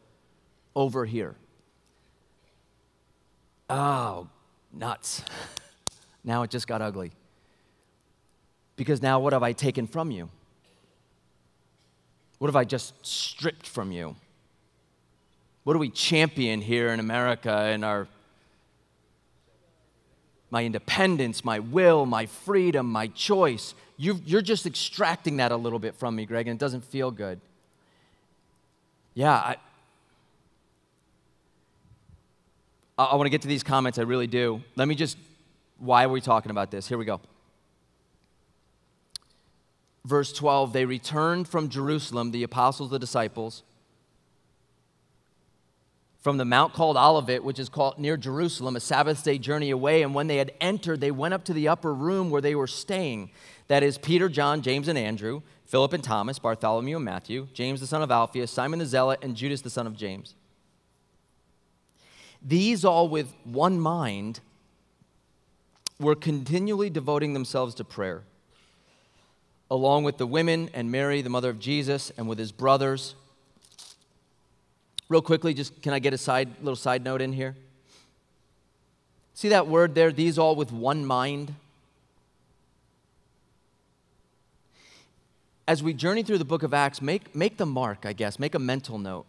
[0.75, 1.37] over here?
[3.69, 4.29] Oh,
[4.73, 5.23] nuts.
[6.25, 7.13] now it just got ugly.
[8.77, 10.29] Because now what have I taken from you?
[12.39, 14.17] What have I just stripped from you?
[15.63, 18.09] What do we champion here in America in our
[20.51, 23.75] my independence, my will, my freedom, my choice.
[23.97, 27.11] you are just extracting that a little bit from me, Greg, and it doesn't feel
[27.11, 27.41] good.
[29.15, 29.57] Yeah, I,
[32.97, 34.63] I want to get to these comments, I really do.
[34.77, 35.17] Let me just,
[35.79, 36.87] why are we talking about this?
[36.87, 37.21] Here we go.
[40.05, 43.63] Verse 12 They returned from Jerusalem, the apostles, the disciples
[46.25, 50.01] from the mount called Olivet, which is called near Jerusalem, a Sabbath day journey away.
[50.01, 52.67] And when they had entered, they went up to the upper room where they were
[52.67, 53.31] staying.
[53.69, 57.87] That is Peter, John, James, and Andrew, Philip and Thomas, Bartholomew and Matthew, James the
[57.87, 60.35] son of Alphaeus, Simon the Zealot, and Judas the son of James.
[62.41, 64.41] These all with one mind
[66.01, 68.23] were continually devoting themselves to prayer,
[69.75, 73.15] along with the women and Mary, the mother of Jesus, and with his brothers
[75.09, 77.55] Real quickly, just can I get a side little side note in here?
[79.35, 81.55] See that word there, these all with one mind?
[85.67, 88.55] As we journey through the book of Acts, make, make the mark, I guess, make
[88.55, 89.27] a mental note.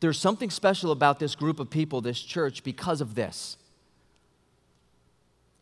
[0.00, 3.56] There's something special about this group of people, this church, because of this.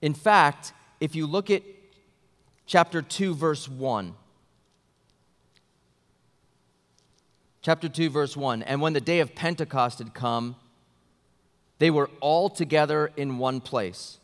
[0.03, 1.62] In fact, if you look at
[2.66, 4.14] chapter 2, verse 1,
[7.62, 8.62] chapter 2, verse 1.
[8.62, 10.57] And when the day of Pentecost had come,
[11.79, 14.18] they were all together in one place.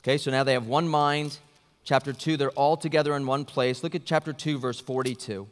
[0.00, 1.38] Okay, so now they have one mind.
[1.82, 3.82] Chapter 2, they're all together in one place.
[3.82, 5.48] Look at chapter 2, verse 42.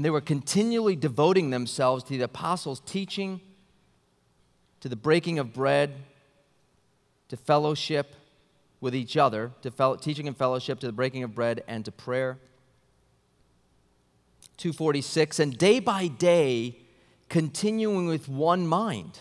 [0.00, 3.38] And they were continually devoting themselves to the apostles' teaching,
[4.80, 5.92] to the breaking of bread,
[7.28, 8.14] to fellowship
[8.80, 11.92] with each other, to fellow, teaching and fellowship, to the breaking of bread, and to
[11.92, 12.38] prayer.
[14.56, 16.78] 246, and day by day,
[17.28, 19.18] continuing with one mind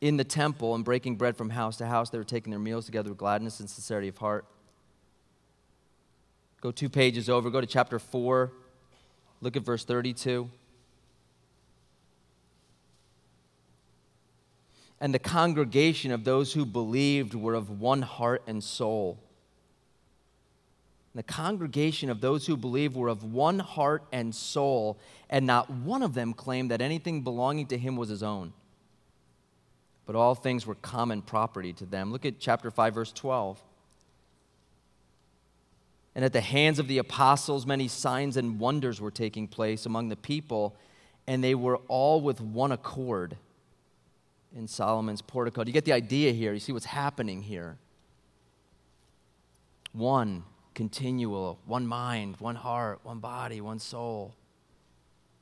[0.00, 2.86] in the temple and breaking bread from house to house, they were taking their meals
[2.86, 4.46] together with gladness and sincerity of heart.
[6.62, 8.52] Go two pages over, go to chapter 4,
[9.40, 10.50] look at verse 32.
[15.00, 19.18] and the congregation of those who believed were of one heart and soul.
[21.14, 24.98] The congregation of those who believed were of one heart and soul,
[25.30, 28.52] and not one of them claimed that anything belonging to him was his own.
[30.06, 32.12] But all things were common property to them.
[32.12, 33.62] Look at chapter 5, verse 12.
[36.14, 40.08] And at the hands of the apostles, many signs and wonders were taking place among
[40.08, 40.74] the people,
[41.26, 43.36] and they were all with one accord
[44.56, 45.62] in Solomon's portico.
[45.62, 46.52] Do you get the idea here?
[46.52, 47.76] You see what's happening here?
[49.92, 50.44] One
[50.74, 54.32] continual, one mind, one heart, one body, one soul.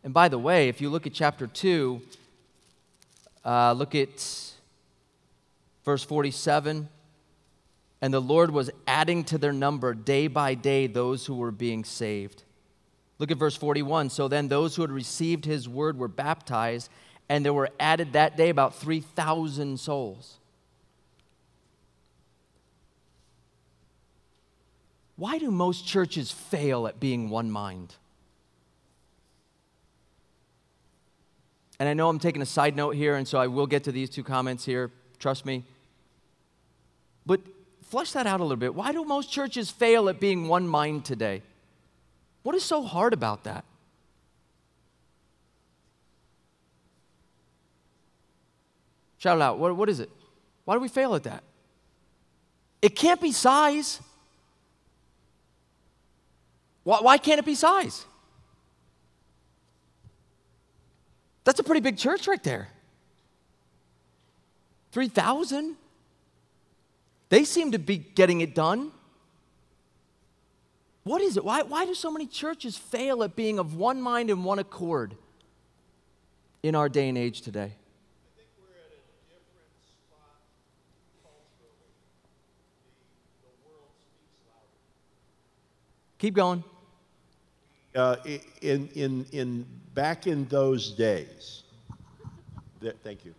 [0.03, 2.01] And by the way, if you look at chapter 2,
[3.45, 4.55] uh, look at
[5.85, 6.89] verse 47.
[8.01, 11.85] And the Lord was adding to their number day by day those who were being
[11.85, 12.43] saved.
[13.19, 14.11] Look at verse 41.
[14.11, 16.91] So then those who had received his word were baptized,
[17.29, 20.39] and there were added that day about 3,000 souls.
[25.17, 27.95] Why do most churches fail at being one mind?
[31.79, 33.93] And I know I'm taking a side note here, and so I will get to
[33.93, 34.91] these two comments here.
[35.19, 35.65] Trust me.
[37.25, 37.41] But
[37.89, 38.75] flesh that out a little bit.
[38.75, 41.43] Why do most churches fail at being one mind today?
[42.43, 43.65] What is so hard about that?
[49.19, 49.59] Shout it out.
[49.59, 50.11] What, what is it?
[50.65, 51.43] Why do we fail at that?
[52.83, 54.01] It can't be size.
[56.85, 58.05] Why, why can't it be size?
[61.45, 62.69] That's a pretty big church right there.
[64.93, 65.77] 3,000.
[67.29, 68.93] They seem to be getting it done.
[71.05, 71.45] What is it?
[71.45, 75.17] Why, why do so many churches fail at being of one mind and one accord?
[76.67, 77.73] in our day and age today?
[86.19, 86.65] Keep going.
[87.95, 88.17] Uh,
[88.63, 91.63] in, in, in, back in those days,
[92.81, 93.35] th- thank you.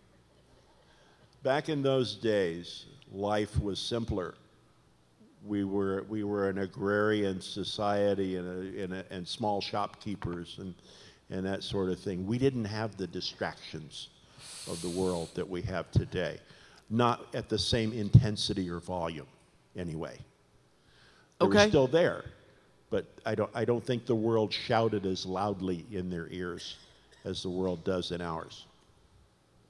[1.42, 4.34] Back in those days, life was simpler.
[5.46, 10.74] We were, we were an agrarian society and, a, and, a, and small shopkeepers and,
[11.30, 12.26] and that sort of thing.
[12.26, 14.08] We didn't have the distractions
[14.68, 16.38] of the world that we have today,
[16.90, 19.26] not at the same intensity or volume,
[19.76, 20.18] anyway.
[21.40, 21.68] They were Okay.
[21.68, 22.24] still there,
[22.90, 26.76] but I don't, I don't think the world shouted as loudly in their ears
[27.24, 28.64] as the world does in ours.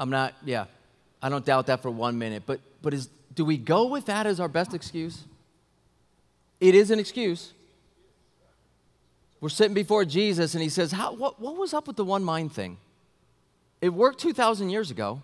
[0.00, 0.64] I'm not, yeah,
[1.22, 2.44] I don't doubt that for one minute.
[2.46, 5.24] But, but is, do we go with that as our best excuse?
[6.60, 7.52] It is an excuse.
[9.40, 12.24] We're sitting before Jesus and he says, How, what, what was up with the one
[12.24, 12.78] mind thing?
[13.80, 15.22] It worked 2,000 years ago.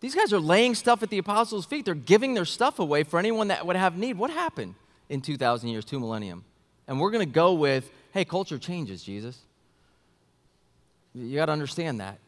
[0.00, 1.84] These guys are laying stuff at the apostles' feet.
[1.84, 4.18] They're giving their stuff away for anyone that would have need.
[4.18, 4.74] What happened
[5.08, 6.44] in 2,000 years, two millennium?
[6.86, 9.38] And we're going to go with, hey, culture changes, Jesus.
[11.14, 12.18] You got to understand that.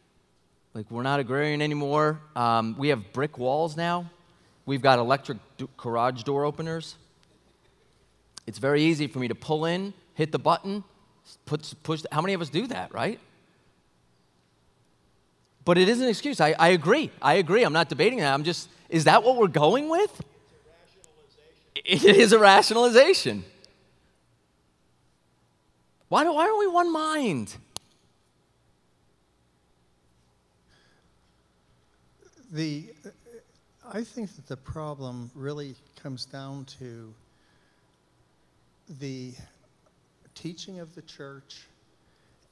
[0.77, 2.21] Like, we're not agrarian anymore.
[2.37, 4.11] Um, we have brick walls now.
[4.67, 6.97] We've got electric do- garage door openers.
[8.47, 10.85] It's very easy for me to pull in, hit the button,
[11.47, 12.03] put, push.
[12.13, 13.19] How many of us do that, right?
[15.65, 16.43] But it is an excuse.
[16.43, 17.11] I, I agree.
[17.23, 17.63] I agree.
[17.63, 18.35] I'm not debating that.
[18.35, 20.21] I'm just, is that what we're going with?
[21.87, 23.45] It is a rationalization.
[26.11, 27.57] Why, do, why aren't we one mind?
[32.57, 32.87] The,
[33.93, 37.13] I think that the problem really comes down to
[38.99, 39.35] the
[40.35, 41.67] teaching of the church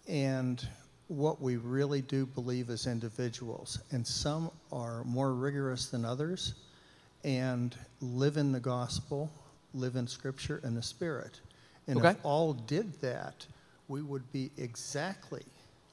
[0.07, 0.67] and
[1.09, 3.79] what we really do believe as individuals.
[3.93, 6.53] And some are more rigorous than others
[7.25, 9.33] and live in the gospel,
[9.73, 11.40] live in scripture and the spirit.
[11.87, 12.11] And Okay.
[12.11, 13.47] if all did that,
[13.88, 15.45] we would be exactly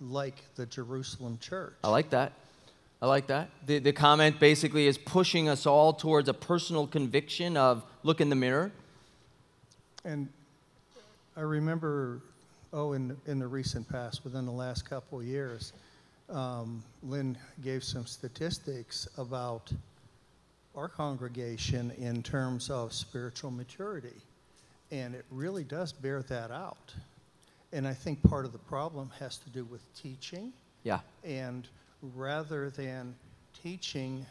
[0.02, 1.76] like the Jerusalem church.
[1.86, 2.34] I like that.
[3.02, 3.50] I like that.
[3.66, 8.30] The, the comment basically is pushing us all towards a personal conviction of look in
[8.30, 8.72] the mirror.
[10.06, 10.30] And
[11.36, 12.22] I remember,
[12.74, 15.74] oh, in, in the recent past, within the last couple of years,
[16.30, 19.72] um, Lynn gave some statistics about
[20.76, 24.22] our congregation in terms of spiritual maturity.
[24.92, 26.94] And it really does bear that out.
[27.74, 30.54] And I think part of the problem has to do with teaching.
[30.84, 31.00] Yeah.
[31.24, 31.68] And
[32.16, 33.16] rather than
[33.64, 34.26] teaching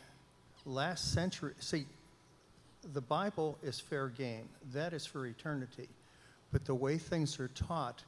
[0.67, 1.87] last century, see,
[2.93, 4.49] the Bible is fair game.
[4.73, 5.89] That is for eternity.
[6.53, 8.03] But the way things are taught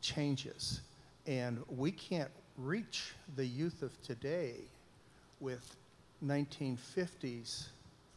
[0.00, 0.80] changes.
[1.26, 4.54] And we can't reach the youth of today
[5.40, 5.76] with
[6.24, 7.66] 1950s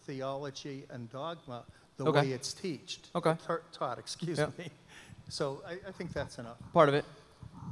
[0.06, 1.64] theology and dogma
[1.98, 2.22] the Okay.
[2.22, 3.10] way it's teached.
[3.16, 3.36] Okay.
[3.46, 4.50] tar- Taught, excuse Yeah.
[4.58, 4.70] me.
[5.30, 6.58] So I, I think that's enough.
[6.74, 7.06] Part of it.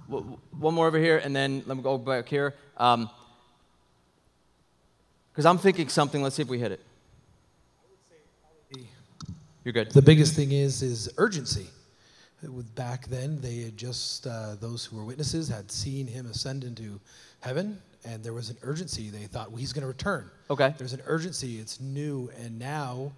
[0.08, 2.54] One more over here, and then let me go back here.
[2.76, 3.10] Because
[5.46, 6.22] I'm thinking something.
[6.22, 6.82] Let's see if we hit it.
[9.64, 9.92] You're good.
[9.92, 11.68] The biggest thing is is urgency.
[12.42, 16.66] With back then, they had just uh, those who were witnesses had seen him ascend
[16.66, 17.00] into
[17.40, 19.10] heaven, and there was an urgency.
[19.10, 20.30] They thought well, he's going to return.
[20.50, 20.74] Okay.
[20.78, 21.60] There's an urgency.
[21.60, 23.14] It's new, and now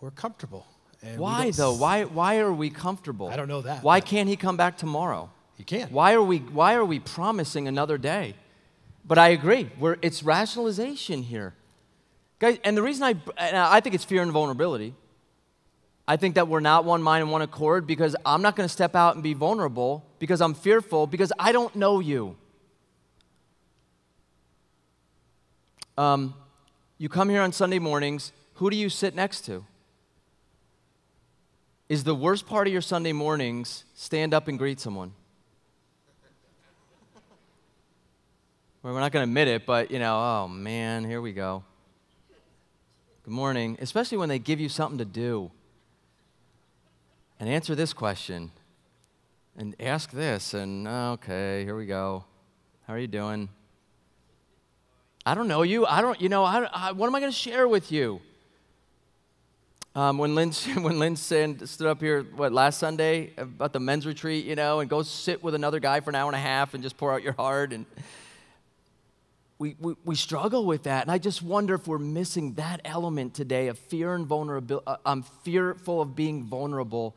[0.00, 0.66] we're comfortable.
[1.02, 1.74] And Why though?
[1.74, 3.28] Why why are we comfortable?
[3.28, 5.30] I don't know that, Why can't he come back tomorrow?
[5.60, 5.92] He can't.
[5.92, 8.34] Why are we why are we promising another day?
[9.04, 9.68] But I agree.
[9.78, 11.52] We're, it's rationalization here.
[12.38, 14.94] Guys, and the reason I I think it's fear and vulnerability.
[16.08, 18.72] I think that we're not one mind and one accord because I'm not going to
[18.72, 22.36] step out and be vulnerable because I'm fearful because I don't know you.
[25.98, 26.32] Um,
[26.96, 29.66] you come here on Sunday mornings, who do you sit next to?
[31.90, 35.12] Is the worst part of your Sunday mornings stand up and greet someone?
[38.82, 41.62] We're not going to admit it, but you know, oh man, here we go.
[43.24, 45.50] Good morning, especially when they give you something to do.
[47.38, 48.50] And answer this question.
[49.54, 52.24] And ask this, and okay, here we go.
[52.86, 53.50] How are you doing?
[55.26, 55.84] I don't know you.
[55.84, 58.22] I don't, you know, I, I, what am I going to share with you?
[59.94, 64.46] Um, when Lynn, when Lynn stood up here, what, last Sunday about the men's retreat,
[64.46, 66.82] you know, and go sit with another guy for an hour and a half and
[66.82, 67.74] just pour out your heart.
[67.74, 67.84] And
[69.60, 71.02] we, we, we struggle with that.
[71.02, 74.86] And I just wonder if we're missing that element today of fear and vulnerability.
[74.86, 77.14] Uh, I'm fearful of being vulnerable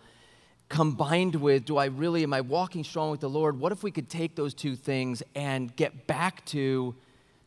[0.67, 3.57] combined with do I really, am I walking strong with the Lord?
[3.57, 6.93] What if we could take those two things and get back to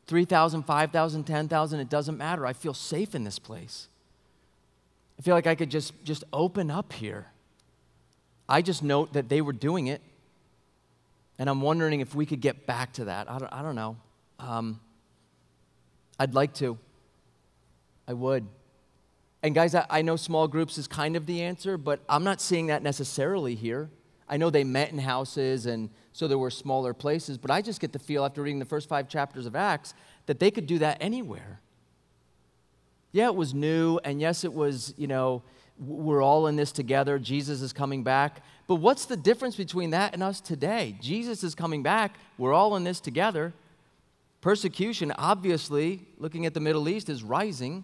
[0.07, 1.80] 3,000, 5,000, 10,000?
[1.80, 2.47] It doesn't matter.
[2.47, 3.88] I feel safe in this place.
[5.18, 7.26] I feel like I could just, just open up here.
[8.49, 10.01] I just note that they were doing it.
[11.38, 13.30] And I'm wondering if we could get back to that.
[13.30, 13.97] I don't, I don't know.
[14.38, 14.80] Um,
[16.19, 16.79] I'd like to.
[18.09, 18.47] I would.
[19.43, 22.41] And guys, I, I know small groups is kind of the answer, but I'm not
[22.41, 23.91] seeing that necessarily here.
[24.29, 27.81] I know they met in houses and so there were smaller places, but I just
[27.81, 29.95] get the feel after reading the first five chapters of Acts
[30.27, 31.61] that they could do that anywhere.
[33.12, 35.43] Yeah, it was new, and yes, it was, you know,
[35.79, 37.19] we're all in this together.
[37.19, 38.43] Jesus is coming back.
[38.67, 40.97] But what's the difference between that and us today?
[41.01, 42.17] Jesus is coming back.
[42.39, 43.53] We're all in this together.
[44.47, 47.82] Persecution, obviously, looking at the Middle East, is rising.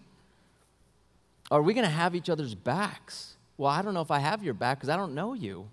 [1.51, 3.35] Are we going to have each other's backs?
[3.57, 5.67] Well, I don't know if I have your back because I don't know you.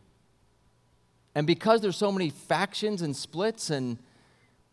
[1.36, 3.98] And because there's so many factions and splits, and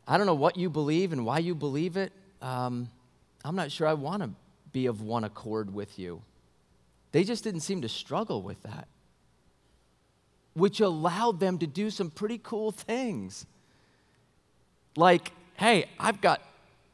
[0.08, 2.12] I don't know what you believe and why you believe it,
[2.42, 2.90] um,
[3.46, 4.32] I'm not sure I want to
[4.72, 6.24] be of one accord with you.
[7.12, 8.88] They just didn't seem to struggle with that,
[10.56, 13.46] which allowed them to do some pretty cool things.
[14.96, 16.42] Like, hey, I've got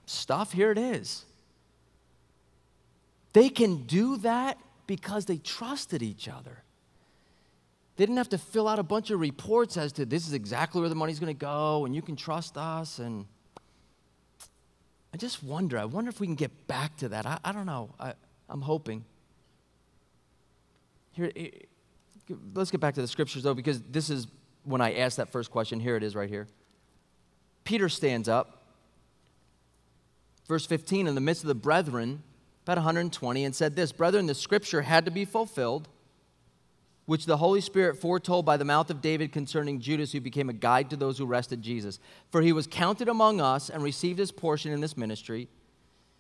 [0.05, 1.26] stuff, here it is.
[3.34, 4.57] They can do that
[4.88, 6.64] because they trusted each other.
[7.95, 10.82] They didn't have to fill out a bunch of reports as to this is exactly
[10.82, 12.99] where the money's going to go and you can trust us.
[12.99, 13.26] And
[15.14, 17.26] I just wonder, I wonder if we can get back to that.
[17.26, 17.93] I, I don't know.
[17.99, 18.14] I,
[18.49, 19.05] I'm hoping.
[21.11, 21.32] Here,
[22.55, 24.28] let's get back to the scriptures though, because this is
[24.64, 25.80] when I asked that first question.
[25.80, 26.47] Here it is right here.
[27.64, 28.64] Peter stands up.
[30.47, 32.22] Verse 15, in the midst of the brethren,
[32.64, 35.88] about 120, and said this Brethren, the scripture had to be fulfilled,
[37.05, 40.53] which the Holy Spirit foretold by the mouth of David concerning Judas, who became a
[40.53, 41.99] guide to those who arrested Jesus.
[42.32, 45.49] For he was counted among us and received his portion in this ministry.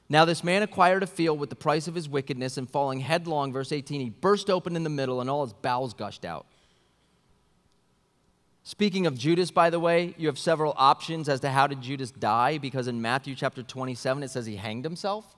[0.09, 3.53] Now, this man acquired a field with the price of his wickedness, and falling headlong,
[3.53, 6.45] verse 18, he burst open in the middle, and all his bowels gushed out.
[8.65, 12.11] Speaking of Judas, by the way, you have several options as to how did Judas
[12.11, 15.35] die, because in Matthew chapter 27, it says he hanged himself.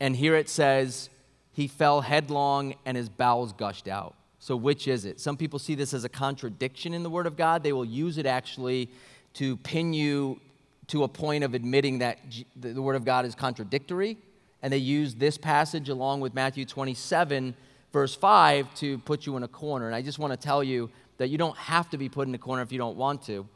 [0.00, 1.08] And here it says
[1.52, 4.14] he fell headlong and his bowels gushed out.
[4.40, 5.20] So, which is it?
[5.20, 7.62] Some people see this as a contradiction in the Word of God.
[7.62, 8.90] They will use it actually
[9.34, 10.40] to pin you
[10.88, 12.18] to a point of admitting that
[12.56, 14.18] the Word of God is contradictory.
[14.62, 17.54] And they use this passage along with Matthew 27,
[17.92, 19.86] verse 5, to put you in a corner.
[19.86, 22.34] And I just want to tell you that you don't have to be put in
[22.34, 23.46] a corner if you don't want to.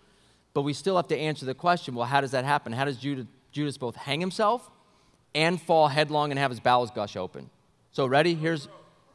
[0.55, 2.73] But we still have to answer the question well, how does that happen?
[2.73, 4.71] How does Judas both hang himself
[5.35, 7.51] and fall headlong and have his bowels gush open?
[7.93, 8.35] So, ready?
[8.35, 8.69] Here's,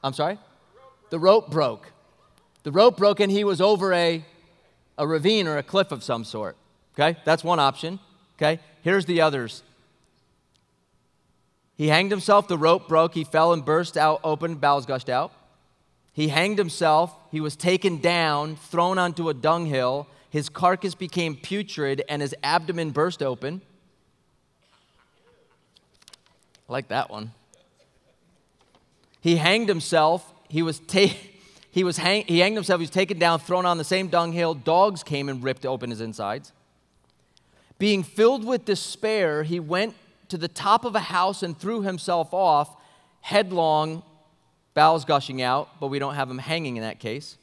[0.03, 0.37] I'm sorry?
[1.09, 1.91] The rope broke.
[2.63, 4.25] The rope broke and he was over a,
[4.97, 6.55] a ravine or a cliff of some sort.
[6.93, 7.99] Okay, that's one option.
[8.37, 9.63] Okay, here's the others.
[11.75, 15.33] He hanged himself, the rope broke, he fell and burst out open, bowels gushed out.
[16.13, 22.03] He hanged himself, he was taken down, thrown onto a dunghill, his carcass became putrid,
[22.07, 23.61] and his abdomen burst open.
[26.69, 27.31] I like that one.
[29.21, 31.17] He hanged himself, he was taken.
[31.71, 34.53] He, was hang- he hanged himself, he was taken down, thrown on the same dunghill.
[34.53, 36.51] Dogs came and ripped open his insides.
[37.79, 39.95] Being filled with despair, he went
[40.27, 42.75] to the top of a house and threw himself off,
[43.21, 44.03] headlong,
[44.73, 47.37] bowels gushing out, but we don't have him hanging in that case.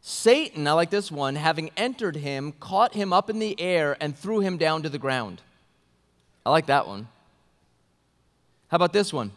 [0.00, 4.16] Satan, I like this one, having entered him, caught him up in the air and
[4.16, 5.40] threw him down to the ground.
[6.44, 7.08] I like that one.
[8.68, 9.30] How about this one?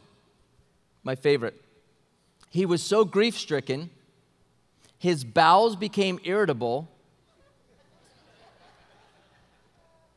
[1.03, 1.61] My favorite.
[2.49, 3.89] He was so grief stricken,
[4.97, 6.87] his bowels became irritable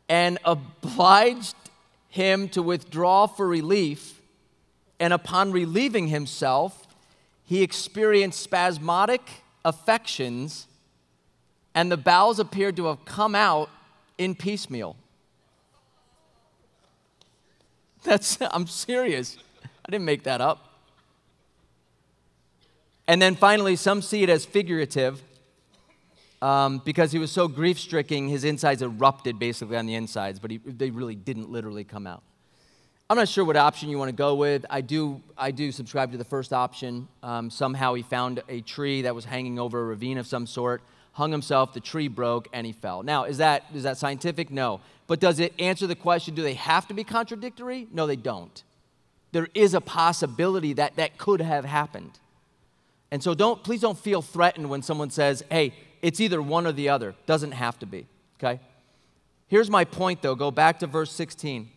[0.08, 1.56] and obliged
[2.08, 4.20] him to withdraw for relief.
[4.98, 6.87] And upon relieving himself,
[7.48, 9.22] he experienced spasmodic
[9.64, 10.66] affections,
[11.74, 13.70] and the bowels appeared to have come out
[14.18, 14.96] in piecemeal.
[18.04, 19.38] That's, I'm serious.
[19.64, 20.74] I didn't make that up.
[23.06, 25.22] And then finally, some see it as figurative
[26.42, 30.50] um, because he was so grief stricken, his insides erupted basically on the insides, but
[30.50, 32.22] he, they really didn't literally come out.
[33.10, 34.66] I'm not sure what option you want to go with.
[34.68, 37.08] I do, I do subscribe to the first option.
[37.22, 40.82] Um, somehow he found a tree that was hanging over a ravine of some sort,
[41.12, 43.02] hung himself, the tree broke, and he fell.
[43.02, 44.50] Now, is that, is that scientific?
[44.50, 44.82] No.
[45.06, 47.88] But does it answer the question do they have to be contradictory?
[47.90, 48.62] No, they don't.
[49.32, 52.18] There is a possibility that that could have happened.
[53.10, 56.72] And so don't please don't feel threatened when someone says, "Hey, it's either one or
[56.72, 58.06] the other." Doesn't have to be,
[58.38, 58.60] okay?
[59.46, 60.34] Here's my point though.
[60.34, 61.70] Go back to verse 16.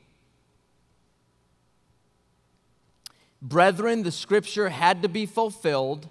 [3.41, 6.09] Brethren, the scripture had to be fulfilled,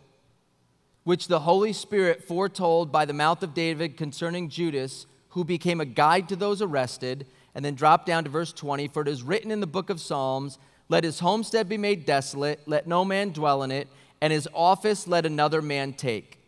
[1.04, 5.84] which the Holy Spirit foretold by the mouth of David concerning Judas, who became a
[5.84, 7.26] guide to those arrested.
[7.54, 10.00] And then drop down to verse 20 For it is written in the book of
[10.00, 10.58] Psalms,
[10.88, 13.88] Let his homestead be made desolate, let no man dwell in it,
[14.20, 16.38] and his office let another man take.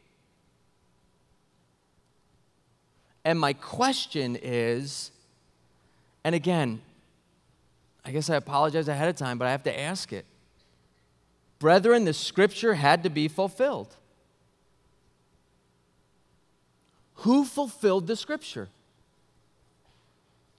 [3.25, 5.13] And my question is,
[6.25, 6.83] and again,
[8.05, 10.27] I guess I apologize ahead of time, but I have to ask it.
[11.63, 13.95] Brethren, the scripture had to be fulfilled.
[17.19, 18.69] Who fulfilled the scripture?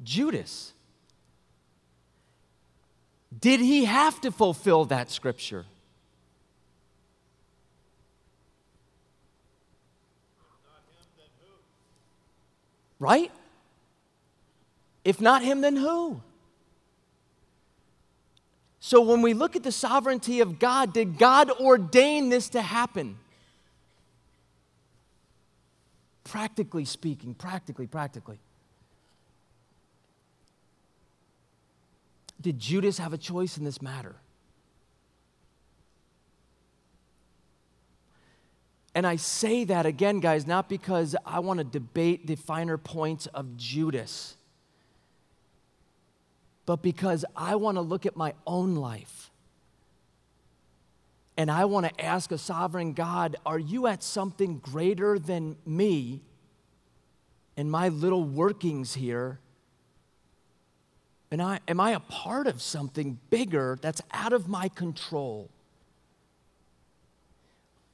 [0.02, 0.72] Judas.
[3.38, 5.66] Did he have to fulfill that scripture?
[12.98, 13.30] Right?
[15.04, 16.22] If not him, then who?
[18.86, 23.18] So when we look at the sovereignty of God, did God ordain this to happen?
[26.26, 28.40] Practically speaking, practically, practically.
[32.42, 34.18] Did Judas have a choice in this matter?
[38.94, 43.28] And I say that again, guys, not because I want to debate the finer points
[43.28, 44.36] of Judas
[46.66, 49.30] but because I want to look at my own life.
[51.36, 56.22] And I want to ask a sovereign God, are you at something greater than me
[57.58, 59.40] and my little workings here?
[61.32, 65.50] And I, am I a part of something bigger that's out of my control?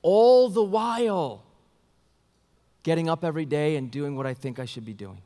[0.02, 1.44] All the while
[2.84, 5.22] getting up every day and doing what I think I should be doing.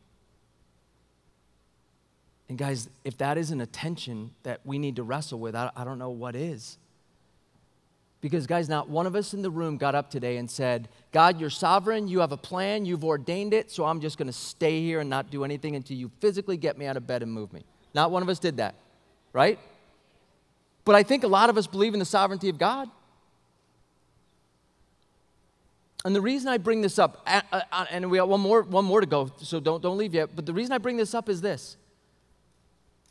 [2.54, 5.84] And guys, if that isn't a tension that we need to wrestle with, I, I
[5.84, 6.78] don't know what is.
[8.22, 11.40] Because, guys, not one of us in the room got up today and said, God,
[11.40, 14.84] you're sovereign, you have a plan, you've ordained it, so I'm just going to stay
[14.84, 17.52] here and not do anything until you physically get me out of bed and move
[17.54, 17.64] me.
[17.96, 18.76] Not one of us did that,
[19.34, 19.58] right?
[20.86, 22.88] But I think a lot of us believe in the sovereignty of God.
[26.06, 27.28] And the reason I bring this up,
[27.92, 30.46] and we have one more, one more to go, so don't, don't leave yet, but
[30.46, 31.78] the reason I bring this up is this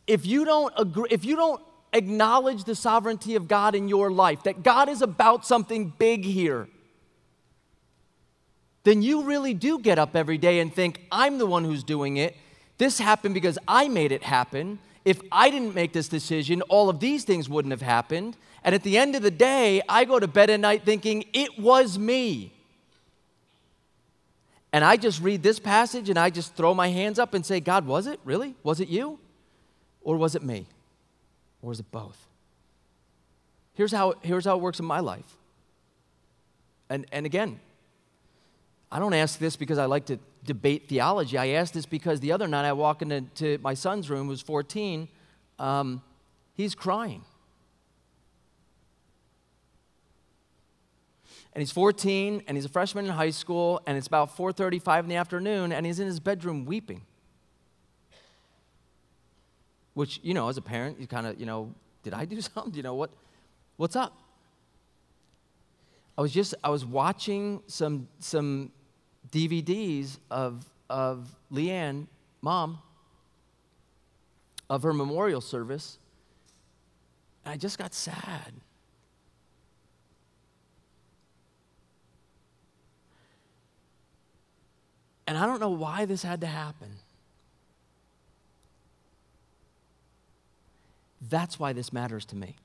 [0.06, 4.42] if you don't agree, if you don't acknowledge the sovereignty of God in your life,
[4.44, 6.68] that God is about something big here,
[8.84, 12.16] then you really do get up every day and think, I'm the one who's doing
[12.16, 12.36] it.
[12.78, 14.80] This happened because I made it happen.
[15.04, 18.36] If I didn't make this decision, all of these things wouldn't have happened.
[18.64, 21.58] And at the end of the day, I go to bed at night thinking, it
[21.58, 22.52] was me.
[24.72, 27.60] And I just read this passage and I just throw my hands up and say,
[27.60, 28.18] God, was it?
[28.24, 28.54] Really?
[28.62, 29.18] Was it you?
[30.04, 30.66] Or was it me?
[31.62, 32.26] Or was it both?
[33.74, 35.36] Here's how, here's how it works in my life.
[36.90, 37.58] And, and again,
[38.90, 41.38] I don't ask this because I like to debate theology.
[41.38, 45.08] I ask this because the other night I walk into my son's room, who's 14,
[45.58, 46.02] um,
[46.54, 47.24] he's crying.
[51.54, 55.08] And he's 14, and he's a freshman in high school, and it's about 4.35 in
[55.08, 57.02] the afternoon, and he's in his bedroom weeping
[59.94, 62.74] which, you know, as a parent, you kind of, you know, did I do something?
[62.74, 63.10] You know, what,
[63.76, 64.16] what's up?
[66.16, 68.70] I was just, I was watching some, some
[69.30, 72.06] DVDs of, of Leanne,
[72.42, 72.78] mom,
[74.68, 75.98] of her memorial service,
[77.44, 78.52] and I just got sad.
[85.26, 86.90] And I don't know why this had to happen.
[91.28, 92.56] That's why this matters to me.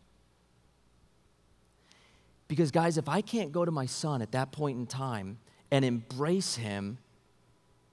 [2.47, 5.37] Because, guys, if I can't go to my son at that point in time
[5.69, 6.97] and embrace him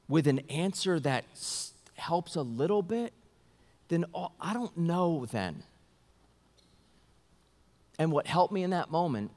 [0.09, 1.25] with an answer that
[1.97, 3.13] helps a little bit,
[3.89, 4.05] then
[4.41, 5.65] I don't know then.
[7.99, 9.31] And what helped me in that moment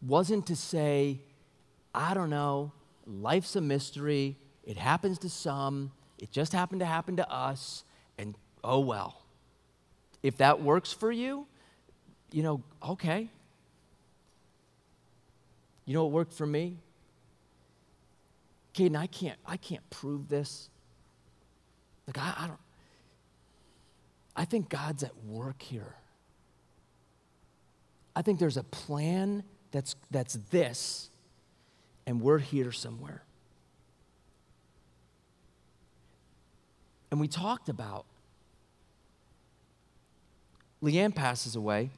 [0.00, 1.20] wasn't to say,
[1.94, 2.72] I don't know,
[3.06, 7.84] life's a mystery, it happens to some, it just happened to happen to us,
[8.18, 9.21] and oh well.
[10.22, 11.46] If that works for you,
[12.30, 13.28] you know, okay.
[15.84, 16.78] You know what worked for me?
[18.74, 20.70] Caden, I can't, I can't prove this.
[22.06, 22.60] Like, I, I don't,
[24.34, 25.96] I think God's at work here.
[28.14, 29.42] I think there's a plan
[29.72, 31.10] that's, that's this,
[32.06, 33.22] and we're here somewhere.
[37.10, 38.06] And we talked about
[40.82, 41.90] Leanne passes away.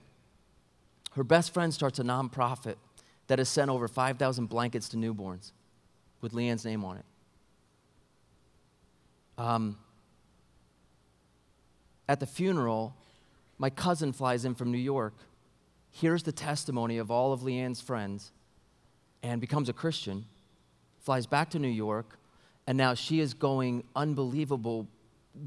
[1.12, 2.76] Her best friend starts a nonprofit
[3.28, 5.52] that has sent over 5,000 blankets to newborns
[6.20, 7.04] with Leanne's name on it.
[9.38, 9.78] Um,
[12.08, 12.94] at the funeral,
[13.58, 15.14] my cousin flies in from New York,
[15.90, 18.32] hears the testimony of all of Leanne's friends,
[19.22, 20.26] and becomes a Christian,
[21.00, 22.18] flies back to New York,
[22.66, 24.86] and now she is going unbelievable,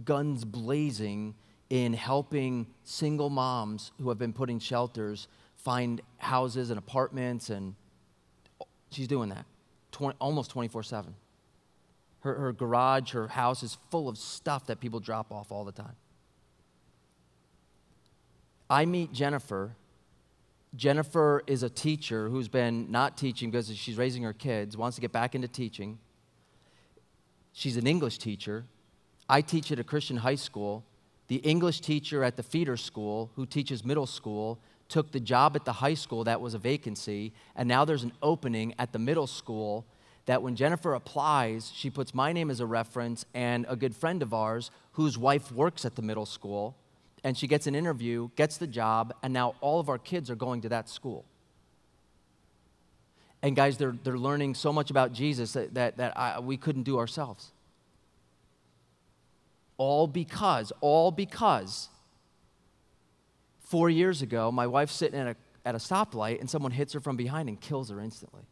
[0.04, 1.36] guns blazing
[1.70, 7.76] in helping single moms who have been put in shelters find houses and apartments, and
[8.89, 9.45] she's doing that
[9.91, 11.13] 20, almost 24 7.
[12.22, 15.72] Her, her garage, her house is full of stuff that people drop off all the
[15.72, 15.95] time.
[18.70, 19.76] I meet Jennifer.
[20.76, 25.01] Jennifer is a teacher who's been not teaching because she's raising her kids, wants to
[25.01, 25.97] get back into teaching.
[27.53, 28.65] She's an English teacher.
[29.30, 30.84] I teach at a Christian high school.
[31.28, 35.65] The English teacher at the feeder school, who teaches middle school, took the job at
[35.65, 39.28] the high school that was a vacancy, and now there's an opening at the middle
[39.28, 39.86] school
[40.25, 44.21] that when Jennifer applies, she puts my name as a reference and a good friend
[44.21, 46.75] of ours whose wife works at the middle school
[47.23, 50.36] and she gets an interview, gets the job, and now all of our kids are
[50.36, 51.25] going to that school.
[53.41, 56.84] And guys, they're, they're learning so much about Jesus that, that, that I, we couldn't
[56.84, 57.51] do ourselves.
[59.78, 61.89] All because, all because
[63.59, 66.99] four years ago, my wife's sitting at a, at a stoplight and someone hits her
[66.99, 68.43] from behind and kills her instantly.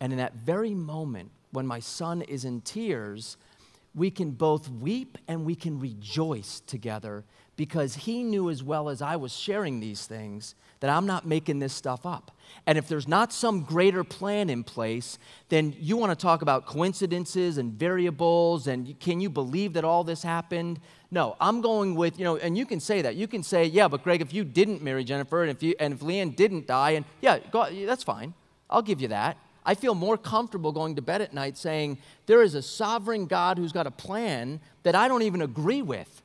[0.00, 3.36] And in that very moment, when my son is in tears,
[3.94, 7.24] we can both weep and we can rejoice together
[7.56, 11.60] because he knew as well as I was sharing these things that I'm not making
[11.60, 12.36] this stuff up.
[12.66, 15.16] And if there's not some greater plan in place,
[15.48, 20.02] then you want to talk about coincidences and variables and can you believe that all
[20.02, 20.80] this happened?
[21.12, 23.14] No, I'm going with, you know, and you can say that.
[23.14, 25.94] You can say, yeah, but Greg, if you didn't marry Jennifer and if, you, and
[25.94, 28.34] if Leanne didn't die, and yeah, go, that's fine.
[28.68, 29.36] I'll give you that.
[29.64, 33.56] I feel more comfortable going to bed at night saying, There is a sovereign God
[33.56, 36.22] who's got a plan that I don't even agree with.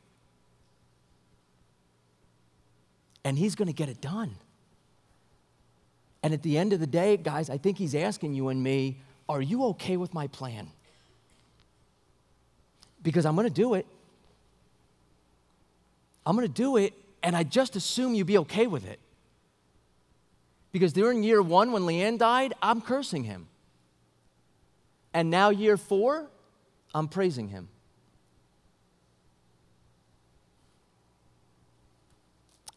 [3.24, 4.38] And He's going to get it done.
[6.28, 8.98] And at the end of the day, guys, I think He's asking you and me,
[9.30, 10.70] Are you okay with my plan?
[13.02, 13.88] Because I'm going to do it.
[16.26, 19.00] I'm going to do it, and I just assume you be okay with it.
[20.74, 23.48] Because during year one, when Leanne died, I'm cursing him.
[25.14, 26.28] And now, year four,
[26.94, 27.70] I'm praising him.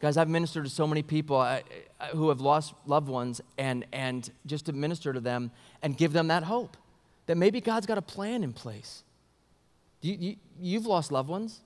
[0.01, 1.59] Guys, I've ministered to so many people uh,
[1.99, 5.51] uh, who have lost loved ones, and, and just to minister to them
[5.83, 6.75] and give them that hope
[7.27, 9.03] that maybe God's got a plan in place.
[10.01, 11.59] You, you, you've lost loved ones.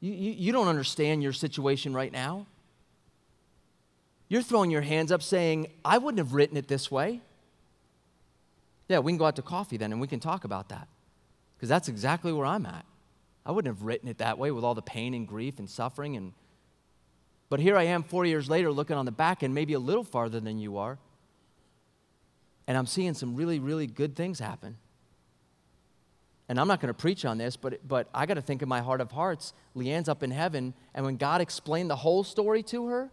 [0.00, 2.46] You, you, you don't understand your situation right now.
[4.28, 7.22] You're throwing your hands up saying, I wouldn't have written it this way.
[8.88, 10.86] Yeah, we can go out to coffee then and we can talk about that.
[11.56, 12.84] Because that's exactly where I'm at.
[13.44, 16.16] I wouldn't have written it that way with all the pain and grief and suffering
[16.16, 16.32] and
[17.48, 20.04] but here I am 4 years later looking on the back end maybe a little
[20.04, 20.98] farther than you are.
[22.68, 24.76] And I'm seeing some really really good things happen.
[26.50, 28.68] And I'm not going to preach on this, but, but I got to think in
[28.68, 32.64] my heart of hearts, Leanne's up in heaven, and when God explained the whole story
[32.64, 33.08] to her,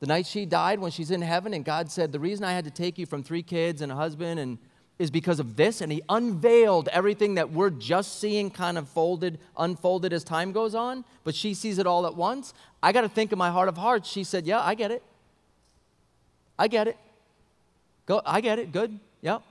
[0.00, 2.64] the night she died, when she's in heaven, and God said, The reason I had
[2.64, 4.56] to take you from three kids and a husband and
[4.98, 9.38] is because of this, and he unveiled everything that we're just seeing kind of folded,
[9.58, 12.54] unfolded as time goes on, but she sees it all at once.
[12.82, 15.02] I got to think in my heart of hearts, she said, Yeah, I get it.
[16.58, 16.96] I get it.
[18.06, 18.70] Go, I get it.
[18.70, 18.98] Good.
[19.22, 19.42] Yep.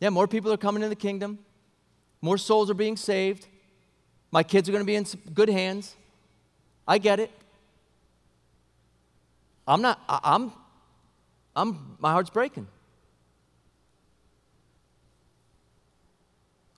[0.00, 1.38] Yeah, more people are coming into the kingdom.
[2.20, 3.46] More souls are being saved.
[4.32, 5.94] My kids are going to be in good hands.
[6.86, 7.30] I get it.
[9.66, 10.52] I'm not, I, I'm,
[11.54, 12.66] I'm, my heart's breaking.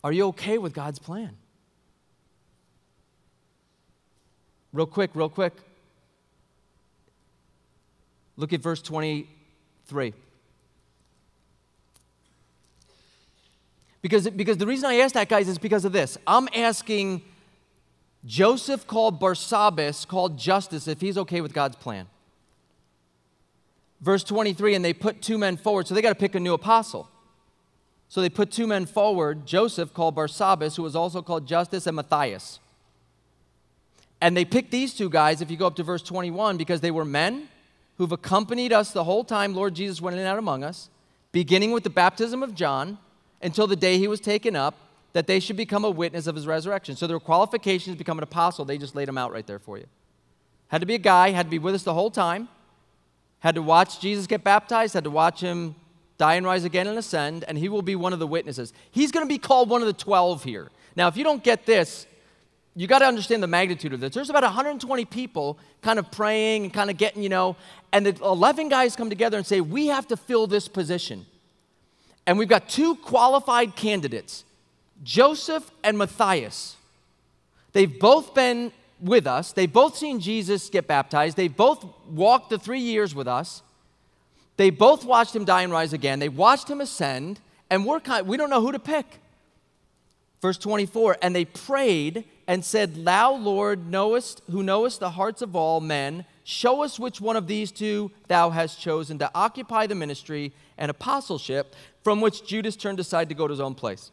[0.02, 1.36] Are you okay with God's plan?
[4.72, 5.52] Real quick, real quick.
[8.36, 10.14] Look at verse 23.
[14.02, 16.16] Because, because the reason I ask that, guys, is because of this.
[16.26, 17.22] I'm asking
[18.24, 22.06] Joseph called Barsabbas, called Justus, if he's okay with God's plan.
[24.00, 26.54] Verse 23, and they put two men forward, so they got to pick a new
[26.54, 27.10] apostle.
[28.10, 31.94] So they put two men forward Joseph, called Barsabbas, who was also called Justus, and
[31.94, 32.58] Matthias.
[34.20, 36.90] And they picked these two guys, if you go up to verse 21, because they
[36.90, 37.48] were men
[37.98, 40.90] who've accompanied us the whole time Lord Jesus went in and out among us,
[41.30, 42.98] beginning with the baptism of John
[43.40, 44.74] until the day he was taken up,
[45.12, 46.96] that they should become a witness of his resurrection.
[46.96, 49.78] So their qualifications to become an apostle, they just laid them out right there for
[49.78, 49.86] you.
[50.66, 52.48] Had to be a guy, had to be with us the whole time,
[53.38, 55.76] had to watch Jesus get baptized, had to watch him
[56.20, 58.74] die and rise again and ascend, and he will be one of the witnesses.
[58.90, 60.70] He's going to be called one of the 12 here.
[60.94, 62.06] Now, if you don't get this,
[62.76, 64.12] you got to understand the magnitude of this.
[64.12, 67.56] There's about 120 people kind of praying and kind of getting, you know,
[67.90, 71.24] and the 11 guys come together and say, We have to fill this position.
[72.26, 74.44] And we've got two qualified candidates,
[75.02, 76.76] Joseph and Matthias.
[77.72, 82.58] They've both been with us, they've both seen Jesus get baptized, they've both walked the
[82.58, 83.62] three years with us.
[84.60, 86.18] They both watched him die and rise again.
[86.18, 87.40] They watched him ascend,
[87.70, 89.06] and we're kind, we don't know who to pick.
[90.42, 95.56] Verse 24, and they prayed and said, Thou, Lord, knowest, who knowest the hearts of
[95.56, 99.94] all men, show us which one of these two thou hast chosen to occupy the
[99.94, 104.10] ministry and apostleship from which Judas turned aside to go to his own place.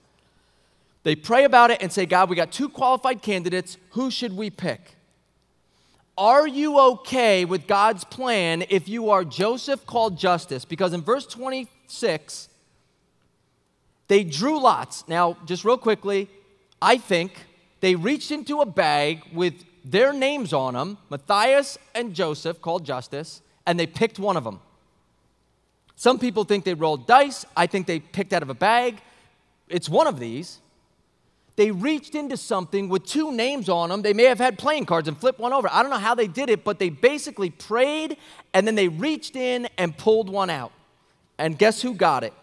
[1.04, 3.76] They pray about it and say, God, we got two qualified candidates.
[3.90, 4.97] Who should we pick?
[6.18, 10.66] Are you okay with God's plan if you are Joseph called Justus?
[10.66, 12.50] Because in verse 26,
[14.08, 15.08] they drew lots.
[15.08, 16.28] Now, just real quickly,
[16.82, 17.34] I think
[17.82, 23.42] they reached into a bag with their names on them, Matthias and Joseph, called Justus,
[23.68, 24.60] and they picked one of them.
[25.96, 27.46] Some people think they rolled dice.
[27.56, 29.02] I think they picked out of a bag.
[29.70, 30.60] It's one of these
[31.58, 34.04] they reached into something with two names on them.
[34.04, 35.68] They may have had playing cards and flipped one over.
[35.70, 38.18] I don't know how they did it, but they basically prayed
[38.54, 40.72] and then they reached in and pulled one out.
[41.40, 42.34] And guess who got it?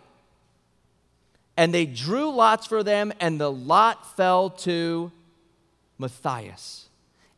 [1.57, 5.12] And they drew lots for them, and the lot fell to
[5.99, 6.89] Matthias.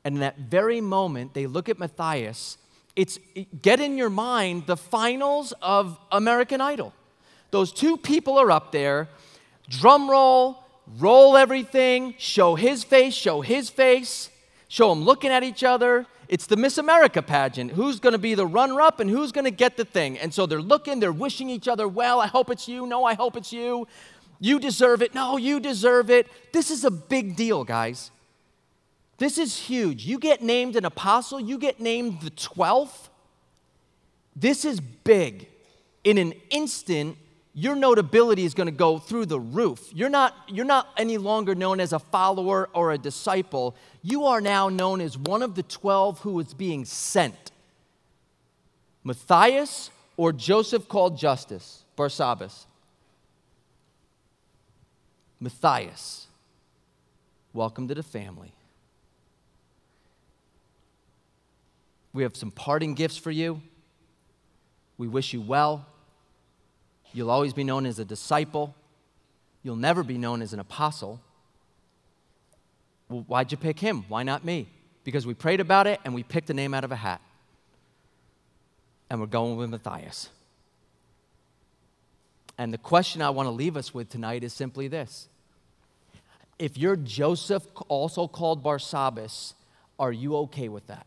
[0.05, 2.57] And in that very moment, they look at Matthias.
[2.95, 3.19] It's
[3.61, 6.95] get in your mind the finals of American Idol.
[7.51, 9.09] Those two people are up there,
[9.69, 10.66] drum roll,
[10.99, 14.31] roll everything, show his face, show his face,
[14.69, 16.07] show them looking at each other.
[16.29, 17.73] It's the Miss America pageant.
[17.73, 20.19] Who's going to be the runner up and who's going to get the thing?
[20.19, 22.21] And so they're looking, they're wishing each other well.
[22.21, 22.87] I hope it's you.
[22.87, 23.87] No, I hope it's you.
[24.41, 25.15] You deserve it.
[25.15, 26.27] No, you deserve it.
[26.53, 28.11] This is a big deal, guys.
[29.19, 30.05] This is huge.
[30.05, 33.09] You get named an apostle, you get named the 12th.
[34.35, 35.49] This is big.
[36.05, 37.17] In an instant,
[37.59, 39.89] your notability is going to go through the roof.
[39.95, 43.75] You're not, you're not any longer known as a follower or a disciple.
[44.03, 47.51] You are now known as one of the 12 who is being sent.
[49.03, 52.67] Matthias or Joseph called Justus, Barsabbas.
[55.41, 56.27] Matthias,
[57.55, 58.53] welcome to the family.
[62.13, 63.63] We have some parting gifts for you.
[64.99, 65.87] We wish you well.
[67.17, 68.75] You'll always be known as a disciple.
[69.63, 71.19] You'll never be known as an apostle.
[73.09, 74.05] Well, why'd you pick him?
[74.09, 74.69] Why not me?
[75.03, 77.23] Because we prayed about it and we picked a name out of a hat.
[79.09, 80.29] And we're going with Matthias.
[82.59, 85.27] And the question I want to leave us with tonight is simply this
[86.59, 89.55] If you're Joseph, also called Barsabbas,
[89.99, 91.07] are you okay with that?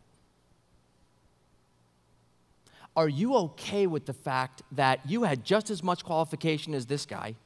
[2.96, 7.06] Are you okay with the fact that you had just as much qualification as this
[7.06, 7.36] guy?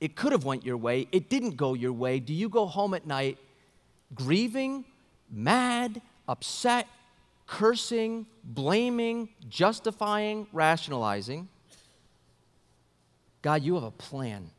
[0.00, 1.06] It could have went your way.
[1.12, 2.18] It didn't go your way.
[2.18, 3.38] Do you go home at night
[4.14, 4.84] grieving,
[5.30, 6.88] mad, upset,
[7.46, 11.48] cursing, blaming, justifying, rationalizing?
[13.42, 14.50] God, you have a plan.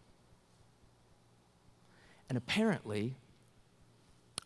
[2.29, 3.15] And apparently,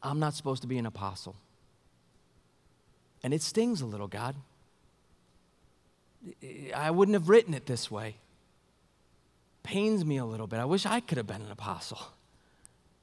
[0.01, 1.35] I'm not supposed to be an apostle.
[3.23, 4.35] And it stings a little, God.
[6.75, 8.15] I wouldn't have written it this way.
[9.63, 10.59] Pains me a little bit.
[10.59, 11.99] I wish I could have been an apostle.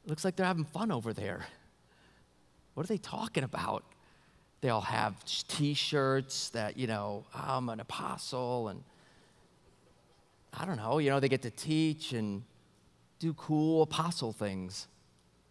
[0.06, 1.46] Looks like they're having fun over there.
[2.74, 3.84] What are they talking about?
[4.60, 8.82] They all have t shirts that, you know, I'm an apostle, and
[10.52, 12.42] I don't know, you know, they get to teach and
[13.18, 14.86] do cool apostle things.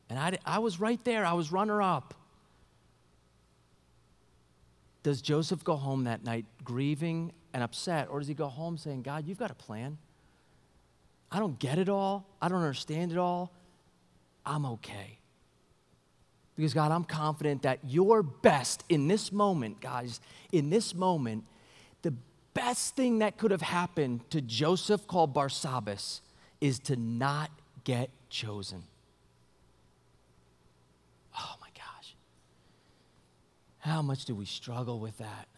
[0.10, 2.14] And I, I was right there, I was runner up.
[5.04, 8.08] Does Joseph go home that night grieving and upset?
[8.10, 9.98] Or does he go home saying, God, you've got a plan?
[11.32, 12.26] I don't get it all.
[12.42, 13.52] I don't understand it all.
[14.46, 15.18] I'm okay.
[16.56, 21.44] Because, God, I'm confident that your best in this moment, guys, in this moment,
[22.04, 22.14] the
[22.54, 26.22] best thing that could have happened to Joseph called Barsabbas
[26.62, 27.50] is to not
[27.84, 28.84] get chosen.
[31.38, 32.16] Oh my gosh.
[33.84, 35.50] How much do we struggle with that?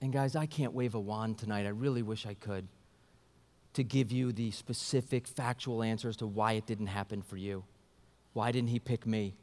[0.00, 1.66] And guys, I can't wave a wand tonight.
[1.66, 2.66] I really wish I could
[3.74, 7.62] to give you the specific factual answers to why it didn't happen for you.
[8.32, 9.36] Why didn't he pick me?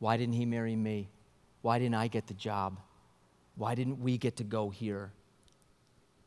[0.00, 1.08] Why didn't he marry me?
[1.62, 2.78] Why didn't I get the job?
[3.56, 5.12] Why didn't we get to go here?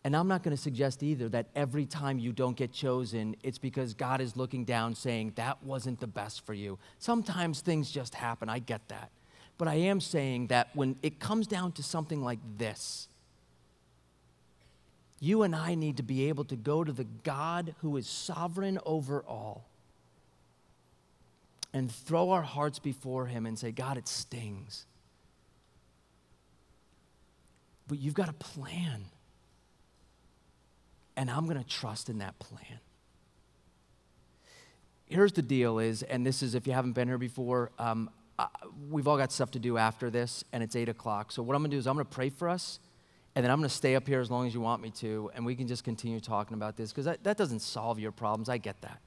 [0.04, 3.60] And I'm not going to suggest either that every time you don't get chosen, it's
[3.60, 6.80] because God is looking down saying, that wasn't the best for you.
[6.98, 8.50] Sometimes things just happen.
[8.50, 9.12] I get that.
[9.58, 13.08] But I am saying that when it comes down to something like this,
[15.20, 18.80] you and I need to be able to go to the God who is sovereign
[18.86, 19.66] over all
[21.74, 24.86] and throw our hearts before Him and say, God, it stings.
[27.88, 29.06] But you've got a plan.
[31.18, 32.80] And I'm going to trust in that plan.
[35.08, 38.10] Here's the deal is, and this is if you haven't been here before, um,
[38.90, 41.32] we've all got stuff to do after this, and it's 8 o'clock.
[41.32, 42.80] So what I'm going to do is I'm going to pray for us,
[43.36, 45.32] and then I'm going to stay up here as long as you want me to,
[45.34, 48.50] and we can just continue talking about this, because that, that doesn't solve your problems.
[48.50, 49.02] I get that.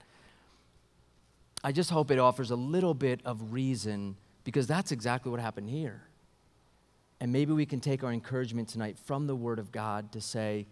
[1.62, 5.68] I just hope it offers a little bit of reason, because that's exactly what happened
[5.68, 6.02] here.
[7.20, 10.66] And maybe we can take our encouragement tonight from the Word of God to say,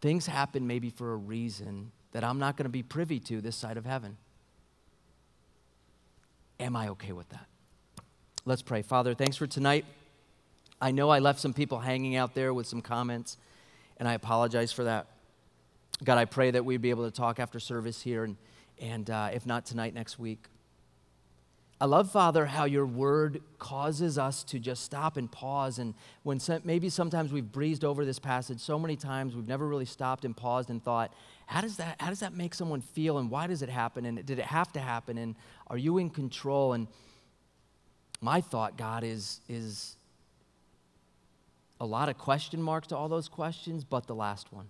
[0.00, 3.56] things happen maybe for a reason that I'm not going to be privy to this
[3.56, 4.16] side of heaven.
[6.58, 7.46] Am I okay with that?
[8.48, 8.80] Let's pray.
[8.80, 9.84] Father, thanks for tonight.
[10.80, 13.36] I know I left some people hanging out there with some comments,
[13.98, 15.06] and I apologize for that.
[16.02, 18.38] God, I pray that we'd be able to talk after service here, and,
[18.80, 20.46] and uh, if not tonight, next week.
[21.78, 25.78] I love, Father, how your word causes us to just stop and pause.
[25.78, 25.92] And
[26.22, 29.84] when some, maybe sometimes we've breezed over this passage so many times, we've never really
[29.84, 31.12] stopped and paused and thought,
[31.44, 33.18] how does that, how does that make someone feel?
[33.18, 34.06] And why does it happen?
[34.06, 35.18] And did it have to happen?
[35.18, 35.34] And
[35.66, 36.72] are you in control?
[36.72, 36.86] And
[38.20, 39.96] my thought, God, is, is
[41.80, 44.66] a lot of question marks to all those questions, but the last one.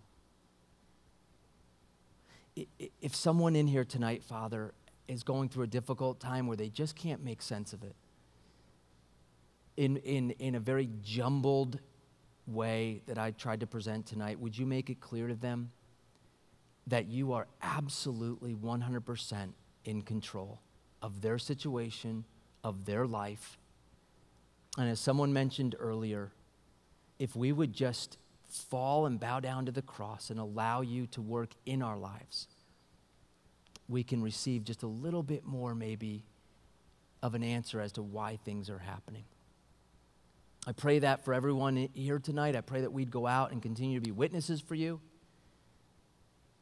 [3.01, 4.73] If someone in here tonight, Father,
[5.07, 7.95] is going through a difficult time where they just can't make sense of it,
[9.77, 11.79] in, in, in a very jumbled
[12.47, 15.71] way that I tried to present tonight, would you make it clear to them
[16.89, 19.49] that you are absolutely 100%
[19.85, 20.61] in control
[21.01, 22.25] of their situation,
[22.63, 23.59] of their life?
[24.77, 26.33] And as someone mentioned earlier,
[27.19, 28.17] if we would just
[28.49, 32.49] fall and bow down to the cross and allow you to work in our lives,
[33.89, 36.25] we can receive just a little bit more, maybe,
[37.23, 39.25] of an answer as to why things are happening.
[40.67, 42.55] I pray that for everyone here tonight.
[42.55, 45.01] I pray that we'd go out and continue to be witnesses for you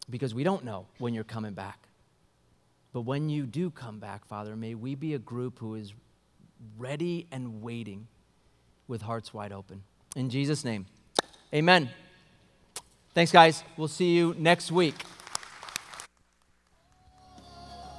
[0.09, 1.86] because we don't know when you're coming back.
[2.97, 5.93] But when you do come back, Father, may we be a group who is
[6.79, 8.07] ready and waiting
[8.89, 9.83] with hearts wide open.
[10.17, 10.87] In Jesus' name,
[11.53, 11.91] amen.
[13.13, 13.63] Thanks, guys.
[13.77, 14.95] We'll see you next week.